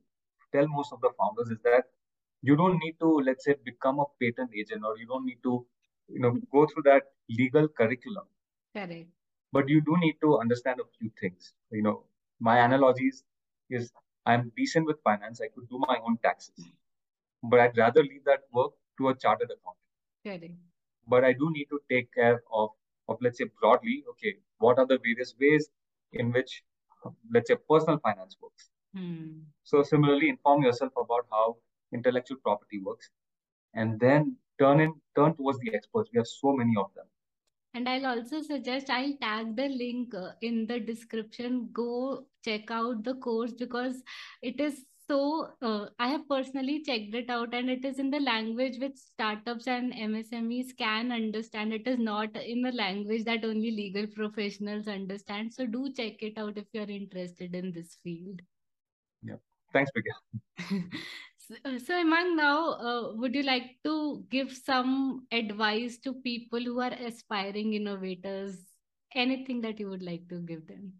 tell 0.52 0.66
most 0.68 0.92
of 0.92 1.00
the 1.00 1.10
founders 1.18 1.50
is 1.50 1.58
that 1.64 1.84
you 2.42 2.56
don't 2.56 2.78
need 2.78 2.96
to 3.00 3.20
let's 3.26 3.44
say 3.44 3.54
become 3.64 4.00
a 4.00 4.04
patent 4.20 4.50
agent 4.56 4.84
or 4.84 4.96
you 4.98 5.06
don't 5.06 5.26
need 5.26 5.42
to 5.42 5.66
you 6.08 6.20
know 6.20 6.36
go 6.52 6.66
through 6.66 6.84
that 6.84 7.02
legal 7.28 7.68
curriculum. 7.68 8.24
Correct. 8.74 9.08
But 9.52 9.68
you 9.68 9.80
do 9.80 9.96
need 9.98 10.16
to 10.22 10.38
understand 10.38 10.80
a 10.80 10.84
few 10.98 11.10
things. 11.20 11.52
You 11.70 11.82
know, 11.82 12.04
my 12.40 12.58
analogies 12.58 13.24
is 13.68 13.90
I'm 14.26 14.52
decent 14.56 14.86
with 14.86 15.02
finance. 15.02 15.40
I 15.40 15.48
could 15.48 15.68
do 15.68 15.78
my 15.78 15.98
own 16.06 16.18
taxes, 16.22 16.68
but 17.42 17.60
I'd 17.60 17.76
rather 17.76 18.02
leave 18.02 18.24
that 18.24 18.40
work 18.52 18.72
to 18.98 19.08
a 19.08 19.14
chartered 19.16 19.50
accountant. 19.50 19.86
Correct. 20.24 20.54
But 21.08 21.24
I 21.24 21.32
do 21.32 21.50
need 21.50 21.66
to 21.66 21.80
take 21.90 22.12
care 22.14 22.42
of, 22.52 22.70
of 23.08 23.18
let's 23.20 23.38
say 23.38 23.46
broadly, 23.60 24.04
okay, 24.10 24.36
what 24.58 24.78
are 24.78 24.86
the 24.86 24.98
various 24.98 25.34
ways 25.40 25.68
in 26.12 26.32
which, 26.32 26.62
let's 27.32 27.48
say, 27.48 27.56
personal 27.68 27.98
finance 27.98 28.36
works. 28.40 28.70
Hmm. 28.94 29.40
So 29.64 29.82
similarly, 29.82 30.28
inform 30.28 30.62
yourself 30.62 30.92
about 30.96 31.26
how 31.30 31.56
intellectual 31.92 32.38
property 32.38 32.80
works, 32.80 33.10
and 33.74 33.98
then 33.98 34.36
turn 34.58 34.80
in 34.80 34.94
turn 35.16 35.34
towards 35.34 35.58
the 35.60 35.74
experts. 35.74 36.10
We 36.12 36.18
have 36.18 36.26
so 36.26 36.52
many 36.52 36.74
of 36.76 36.92
them. 36.94 37.06
And 37.74 37.88
I'll 37.88 38.06
also 38.06 38.42
suggest 38.42 38.90
I'll 38.90 39.14
tag 39.20 39.56
the 39.56 39.68
link 39.68 40.14
uh, 40.14 40.30
in 40.42 40.66
the 40.66 40.80
description. 40.80 41.68
Go 41.72 42.26
check 42.44 42.70
out 42.70 43.04
the 43.04 43.14
course 43.14 43.52
because 43.52 44.02
it 44.42 44.60
is 44.60 44.84
so. 45.06 45.48
Uh, 45.62 45.86
I 45.98 46.08
have 46.08 46.28
personally 46.28 46.82
checked 46.84 47.14
it 47.14 47.30
out 47.30 47.54
and 47.54 47.70
it 47.70 47.84
is 47.84 48.00
in 48.00 48.10
the 48.10 48.18
language 48.18 48.78
which 48.80 48.96
startups 48.96 49.68
and 49.68 49.92
MSMEs 49.92 50.76
can 50.76 51.12
understand. 51.12 51.72
It 51.72 51.86
is 51.86 51.98
not 51.98 52.36
in 52.36 52.62
the 52.62 52.72
language 52.72 53.24
that 53.24 53.44
only 53.44 53.70
legal 53.70 54.06
professionals 54.08 54.88
understand. 54.88 55.54
So 55.54 55.64
do 55.66 55.92
check 55.92 56.22
it 56.22 56.38
out 56.38 56.58
if 56.58 56.66
you're 56.72 56.90
interested 56.90 57.54
in 57.54 57.72
this 57.72 57.98
field. 58.02 58.40
Yeah. 59.22 59.36
Thanks. 59.72 59.90
Uh, 61.50 61.78
so, 61.78 61.94
Hemang, 61.94 62.36
now 62.36 62.74
uh, 62.74 63.12
would 63.16 63.34
you 63.34 63.42
like 63.42 63.76
to 63.84 64.24
give 64.30 64.52
some 64.52 65.26
advice 65.32 65.98
to 65.98 66.14
people 66.14 66.60
who 66.60 66.80
are 66.80 66.92
aspiring 66.92 67.74
innovators? 67.74 68.56
Anything 69.16 69.60
that 69.62 69.80
you 69.80 69.90
would 69.90 70.02
like 70.02 70.28
to 70.28 70.38
give 70.38 70.66
them? 70.68 70.92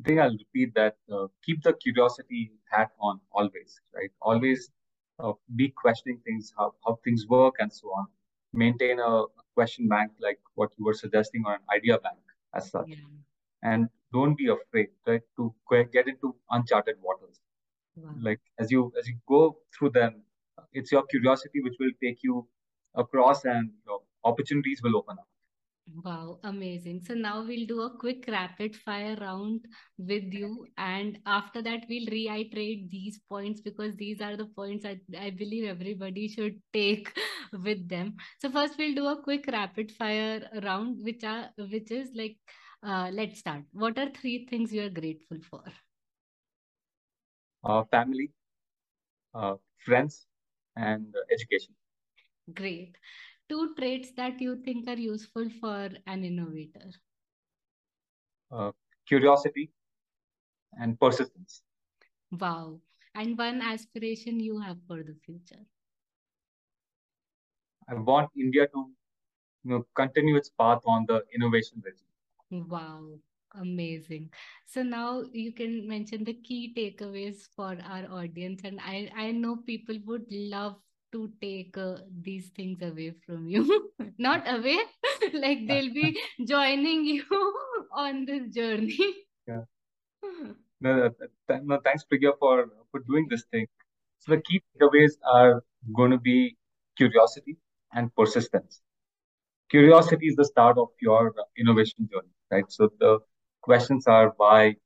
I 0.00 0.08
think 0.08 0.20
I'll 0.20 0.30
repeat 0.30 0.74
that. 0.74 0.96
Uh, 1.12 1.26
keep 1.44 1.62
the 1.62 1.72
curiosity 1.72 2.52
hat 2.70 2.90
on 3.00 3.20
always, 3.32 3.80
right? 3.92 4.10
Always 4.22 4.70
uh, 5.18 5.32
be 5.56 5.70
questioning 5.70 6.20
things, 6.24 6.52
how, 6.56 6.74
how 6.86 6.98
things 7.02 7.26
work, 7.28 7.54
and 7.58 7.72
so 7.72 7.88
on. 7.88 8.06
Maintain 8.52 9.00
a, 9.00 9.02
a, 9.02 9.26
question 9.54 9.88
bank 9.88 10.12
like 10.20 10.38
what 10.54 10.70
you 10.78 10.84
were 10.84 10.94
suggesting, 10.94 11.42
or 11.46 11.54
an 11.54 11.60
idea 11.74 11.98
bank 11.98 12.18
as 12.54 12.70
such. 12.70 12.88
Yeah. 12.88 12.96
And 13.62 13.88
don't 14.12 14.36
be 14.36 14.48
afraid, 14.48 14.88
right, 15.06 15.22
to 15.36 15.52
get 15.92 16.06
into 16.06 16.36
uncharted 16.50 16.96
waters 17.02 17.40
wow. 17.96 18.14
like 18.20 18.40
as 18.58 18.70
you 18.70 18.92
as 18.98 19.08
you 19.08 19.16
go 19.28 19.56
through 19.76 19.90
them 19.90 20.22
it's 20.72 20.92
your 20.92 21.04
curiosity 21.06 21.60
which 21.62 21.76
will 21.80 21.96
take 22.02 22.22
you 22.22 22.46
across 22.94 23.44
and 23.44 23.70
your 23.86 24.00
opportunities 24.24 24.82
will 24.82 24.96
open 24.96 25.18
up 25.18 25.26
Wow, 26.04 26.40
amazing. 26.42 27.02
So 27.06 27.14
now 27.14 27.44
we'll 27.46 27.66
do 27.66 27.82
a 27.82 27.96
quick 27.96 28.24
rapid 28.26 28.74
fire 28.74 29.16
round 29.20 29.66
with 29.96 30.34
you. 30.34 30.66
And 30.76 31.20
after 31.26 31.62
that, 31.62 31.84
we'll 31.88 32.08
reiterate 32.10 32.90
these 32.90 33.20
points 33.28 33.60
because 33.60 33.94
these 33.94 34.20
are 34.20 34.36
the 34.36 34.46
points 34.46 34.84
I, 34.84 34.98
I 35.16 35.30
believe 35.30 35.68
everybody 35.68 36.26
should 36.26 36.60
take 36.72 37.16
with 37.52 37.88
them. 37.88 38.16
So 38.42 38.50
first 38.50 38.76
we'll 38.78 38.96
do 38.96 39.06
a 39.06 39.22
quick 39.22 39.44
rapid 39.46 39.92
fire 39.92 40.42
round, 40.64 41.04
which 41.04 41.22
are 41.22 41.50
which 41.56 41.92
is 41.92 42.10
like 42.16 42.36
uh, 42.82 43.10
let's 43.12 43.38
start. 43.38 43.62
What 43.70 43.96
are 43.96 44.10
three 44.10 44.46
things 44.50 44.72
you 44.72 44.82
are 44.82 44.90
grateful 44.90 45.38
for? 45.48 45.62
Uh, 47.66 47.84
family, 47.90 48.32
uh, 49.34 49.56
friends, 49.84 50.26
and 50.76 51.14
education. 51.32 51.74
Great. 52.54 52.98
Two 53.48 53.74
traits 53.76 54.12
that 54.12 54.40
you 54.40 54.56
think 54.62 54.88
are 54.88 54.98
useful 54.98 55.50
for 55.50 55.90
an 56.06 56.24
innovator. 56.24 56.92
Uh, 58.50 58.72
curiosity 59.06 59.72
and 60.78 60.98
persistence. 61.00 61.62
Wow. 62.32 62.80
And 63.14 63.38
one 63.38 63.62
aspiration 63.62 64.40
you 64.40 64.60
have 64.60 64.78
for 64.86 65.02
the 65.02 65.14
future. 65.14 65.66
I 67.88 67.94
want 67.94 68.30
India 68.36 68.66
to 68.68 68.92
you 69.64 69.70
know, 69.70 69.86
continue 69.94 70.36
its 70.36 70.50
path 70.50 70.82
on 70.86 71.06
the 71.06 71.24
innovation 71.34 71.82
regime. 71.84 72.08
Wow. 72.50 73.20
Amazing. 73.60 74.30
So 74.66 74.82
now 74.82 75.22
you 75.32 75.52
can 75.52 75.86
mention 75.88 76.24
the 76.24 76.34
key 76.34 76.72
takeaways 76.76 77.48
for 77.54 77.76
our 77.84 78.04
audience. 78.10 78.60
And 78.64 78.80
I, 78.80 79.10
I 79.16 79.30
know 79.32 79.56
people 79.56 79.96
would 80.06 80.26
love 80.30 80.76
to 81.12 81.30
take 81.40 81.76
uh, 81.78 81.98
these 82.20 82.48
things 82.50 82.82
away 82.82 83.12
from 83.24 83.48
you. 83.48 83.92
Not 84.18 84.42
away, 84.46 84.78
like 85.34 85.66
they'll 85.66 85.92
be 85.94 86.18
joining 86.46 87.04
you 87.06 87.24
on 87.92 88.24
this 88.26 88.54
journey. 88.54 88.98
Yeah. 89.46 89.62
No, 90.80 91.10
th- 91.48 91.62
no 91.64 91.78
thanks, 91.84 92.04
Priggya, 92.04 92.32
for, 92.38 92.66
for 92.90 93.00
doing 93.00 93.26
this 93.28 93.44
thing. 93.50 93.66
So 94.18 94.34
the 94.34 94.40
key 94.42 94.62
takeaways 94.74 95.12
are 95.32 95.62
going 95.96 96.10
to 96.10 96.18
be 96.18 96.56
curiosity 96.96 97.56
and 97.92 98.14
persistence. 98.14 98.80
Curiosity 99.70 100.26
is 100.28 100.36
the 100.36 100.44
start 100.44 100.78
of 100.78 100.88
your 101.00 101.34
innovation 101.58 102.08
journey, 102.12 102.32
right? 102.50 102.64
So 102.70 102.90
the 102.98 103.18
questions 103.66 104.06
are 104.06 104.32
why, 104.36 104.76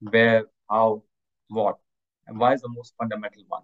where, 0.00 0.44
how, 0.70 1.02
what, 1.48 1.76
and 2.26 2.38
why 2.38 2.54
is 2.54 2.62
the 2.62 2.68
most 2.68 2.94
fundamental 2.98 3.44
one. 3.48 3.62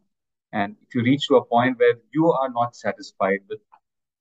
And 0.52 0.76
if 0.82 0.94
you 0.94 1.02
reach 1.02 1.26
to 1.28 1.36
a 1.36 1.44
point 1.44 1.78
where 1.78 1.96
you 2.12 2.30
are 2.32 2.50
not 2.50 2.76
satisfied 2.76 3.40
with 3.48 3.60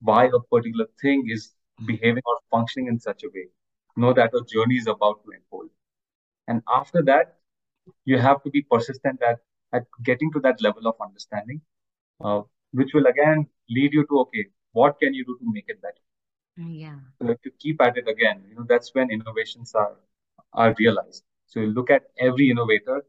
why 0.01 0.25
a 0.25 0.39
particular 0.53 0.87
thing 1.01 1.25
is 1.35 1.51
behaving 1.85 2.23
or 2.25 2.37
functioning 2.51 2.87
in 2.87 2.99
such 2.99 3.23
a 3.23 3.27
way, 3.35 3.47
know 3.95 4.13
that 4.13 4.33
a 4.33 4.41
journey 4.53 4.75
is 4.75 4.87
about 4.87 5.23
to 5.23 5.31
unfold. 5.37 5.69
And 6.47 6.61
after 6.79 7.01
that, 7.03 7.35
you 8.05 8.17
have 8.17 8.43
to 8.43 8.49
be 8.49 8.61
persistent 8.61 9.21
at, 9.21 9.39
at 9.73 9.83
getting 10.03 10.31
to 10.33 10.39
that 10.41 10.61
level 10.61 10.87
of 10.87 10.95
understanding, 11.01 11.61
uh, 12.23 12.41
which 12.71 12.93
will 12.93 13.07
again 13.07 13.47
lead 13.69 13.93
you 13.93 14.05
to, 14.07 14.19
okay, 14.21 14.45
what 14.71 14.99
can 14.99 15.13
you 15.13 15.25
do 15.25 15.37
to 15.39 15.45
make 15.51 15.65
it 15.67 15.81
better? 15.81 16.05
Yeah. 16.57 16.99
So 17.21 17.29
if 17.29 17.39
you 17.45 17.51
keep 17.59 17.81
at 17.81 17.97
it 17.97 18.07
again, 18.07 18.43
you 18.49 18.55
know, 18.55 18.65
that's 18.67 18.93
when 18.93 19.11
innovations 19.11 19.73
are 19.75 19.95
are 20.53 20.75
realized. 20.79 21.23
So 21.47 21.59
you 21.59 21.67
look 21.67 21.89
at 21.89 22.03
every 22.19 22.49
innovator, 22.49 23.03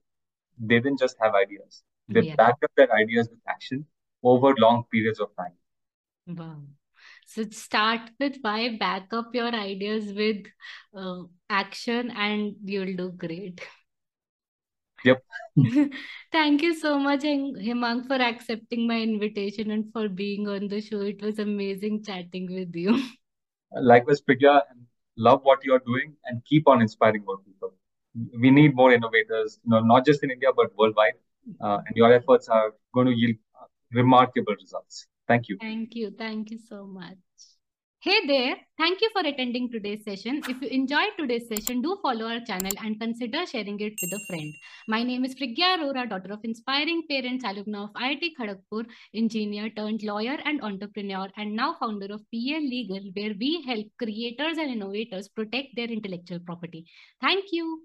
they 0.59 0.81
didn't 0.81 0.99
just 0.99 1.17
have 1.21 1.35
ideas. 1.35 1.83
They 2.09 2.21
yeah. 2.21 2.37
backed 2.37 2.65
up 2.65 2.71
their 2.77 2.93
ideas 2.95 3.29
with 3.29 3.41
action 3.49 3.87
over 4.23 4.55
long 4.59 4.85
periods 4.91 5.21
of 5.21 5.29
time. 5.37 5.53
Wow. 6.27 6.63
So 7.27 7.45
start 7.51 8.01
with 8.19 8.37
why, 8.41 8.77
back 8.79 9.13
up 9.13 9.35
your 9.35 9.55
ideas 9.55 10.13
with 10.13 10.47
uh, 10.95 11.23
action, 11.51 12.11
and 12.11 12.55
you'll 12.65 12.97
do 12.97 13.11
great. 13.11 13.61
Yep. 15.05 15.23
Thank 16.33 16.63
you 16.63 16.75
so 16.75 16.99
much, 16.99 17.21
Hemang, 17.21 18.07
for 18.07 18.15
accepting 18.15 18.89
my 18.89 19.01
invitation 19.01 19.71
and 19.71 19.93
for 19.93 20.09
being 20.09 20.49
on 20.49 20.69
the 20.69 20.81
show. 20.81 21.03
It 21.03 21.23
was 21.23 21.39
amazing 21.39 22.03
chatting 22.03 22.53
with 22.53 22.75
you. 22.75 23.01
Likewise, 23.73 24.21
Priggya, 24.23 24.63
and 24.71 24.87
love 25.19 25.41
what 25.43 25.65
you're 25.65 25.81
doing 25.81 26.15
and 26.25 26.43
keep 26.45 26.69
on 26.69 26.81
inspiring 26.81 27.25
more 27.27 27.39
people. 27.39 27.75
We 28.41 28.51
need 28.51 28.75
more 28.75 28.93
innovators, 28.93 29.59
you 29.65 29.71
know, 29.71 29.81
not 29.81 30.07
just 30.07 30.23
in 30.23 30.31
India, 30.31 30.49
but 30.57 30.77
worldwide. 30.77 31.15
Uh, 31.61 31.79
and 31.87 31.97
your 31.97 32.13
efforts 32.13 32.49
are 32.49 32.75
going 32.95 33.07
to 33.07 33.13
yield 33.15 33.37
remarkable 33.93 34.55
results. 34.61 35.07
Thank 35.27 35.49
you. 35.49 35.59
Thank 35.61 35.95
you. 35.95 36.11
Thank 36.11 36.51
you 36.51 36.59
so 36.59 36.87
much. 36.87 37.17
Hey 38.01 38.25
there, 38.29 38.55
thank 38.79 39.01
you 39.01 39.09
for 39.13 39.27
attending 39.27 39.69
today's 39.73 40.05
session. 40.05 40.41
If 40.49 40.63
you 40.63 40.69
enjoyed 40.69 41.15
today's 41.19 41.49
session, 41.49 41.83
do 41.83 41.99
follow 42.01 42.27
our 42.27 42.39
channel 42.47 42.71
and 42.85 43.01
consider 43.01 43.45
sharing 43.45 43.81
it 43.81 43.95
with 44.01 44.13
a 44.13 44.21
friend. 44.29 44.55
My 44.87 45.03
name 45.03 45.25
is 45.25 45.35
Priggya 45.35 45.79
Arora, 45.79 46.09
daughter 46.09 46.33
of 46.33 46.39
inspiring 46.45 47.03
parents, 47.11 47.45
alumna 47.45 47.83
of 47.83 47.93
IIT 47.95 48.37
Kharagpur, 48.39 48.87
engineer 49.17 49.71
turned 49.71 50.05
lawyer 50.05 50.39
and 50.45 50.63
entrepreneur, 50.63 51.27
and 51.37 51.57
now 51.57 51.75
founder 51.81 52.07
of 52.15 52.21
PA 52.33 52.61
Legal, 52.73 53.01
where 53.17 53.35
we 53.37 53.65
help 53.67 53.87
creators 53.99 54.59
and 54.59 54.71
innovators 54.71 55.27
protect 55.27 55.75
their 55.75 55.89
intellectual 55.89 56.39
property. 56.39 56.87
Thank 57.21 57.47
you. 57.51 57.83